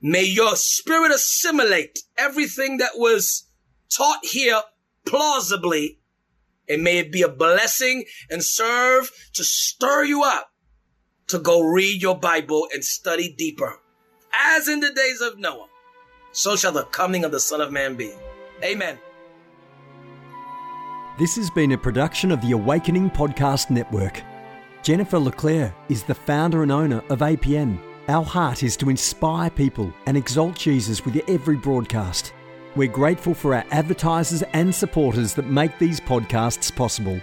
May 0.00 0.24
your 0.24 0.56
spirit 0.56 1.12
assimilate 1.12 2.00
everything 2.18 2.78
that 2.78 2.92
was 2.96 3.44
taught 3.88 4.24
here 4.24 4.60
plausibly. 5.04 6.00
And 6.68 6.82
may 6.82 6.98
it 6.98 7.12
be 7.12 7.22
a 7.22 7.28
blessing 7.28 8.04
and 8.28 8.42
serve 8.42 9.12
to 9.34 9.44
stir 9.44 10.04
you 10.04 10.24
up 10.24 10.50
to 11.28 11.38
go 11.38 11.60
read 11.60 12.02
your 12.02 12.18
Bible 12.18 12.66
and 12.74 12.84
study 12.84 13.32
deeper. 13.32 13.78
As 14.36 14.68
in 14.68 14.80
the 14.80 14.92
days 14.92 15.20
of 15.20 15.38
Noah, 15.38 15.68
so 16.36 16.54
shall 16.54 16.72
the 16.72 16.84
coming 16.84 17.24
of 17.24 17.32
the 17.32 17.40
Son 17.40 17.62
of 17.62 17.72
Man 17.72 17.96
be. 17.96 18.12
Amen. 18.62 18.98
This 21.18 21.34
has 21.36 21.48
been 21.48 21.72
a 21.72 21.78
production 21.78 22.30
of 22.30 22.42
the 22.42 22.52
Awakening 22.52 23.08
Podcast 23.10 23.70
Network. 23.70 24.22
Jennifer 24.82 25.18
LeClaire 25.18 25.74
is 25.88 26.02
the 26.02 26.14
founder 26.14 26.62
and 26.62 26.70
owner 26.70 27.02
of 27.08 27.20
APN. 27.20 27.80
Our 28.08 28.22
heart 28.22 28.62
is 28.62 28.76
to 28.76 28.90
inspire 28.90 29.48
people 29.48 29.90
and 30.04 30.14
exalt 30.14 30.56
Jesus 30.56 31.06
with 31.06 31.16
every 31.26 31.56
broadcast. 31.56 32.34
We're 32.76 32.88
grateful 32.88 33.32
for 33.32 33.54
our 33.54 33.64
advertisers 33.70 34.42
and 34.52 34.74
supporters 34.74 35.32
that 35.34 35.46
make 35.46 35.78
these 35.78 36.00
podcasts 36.00 36.74
possible. 36.74 37.18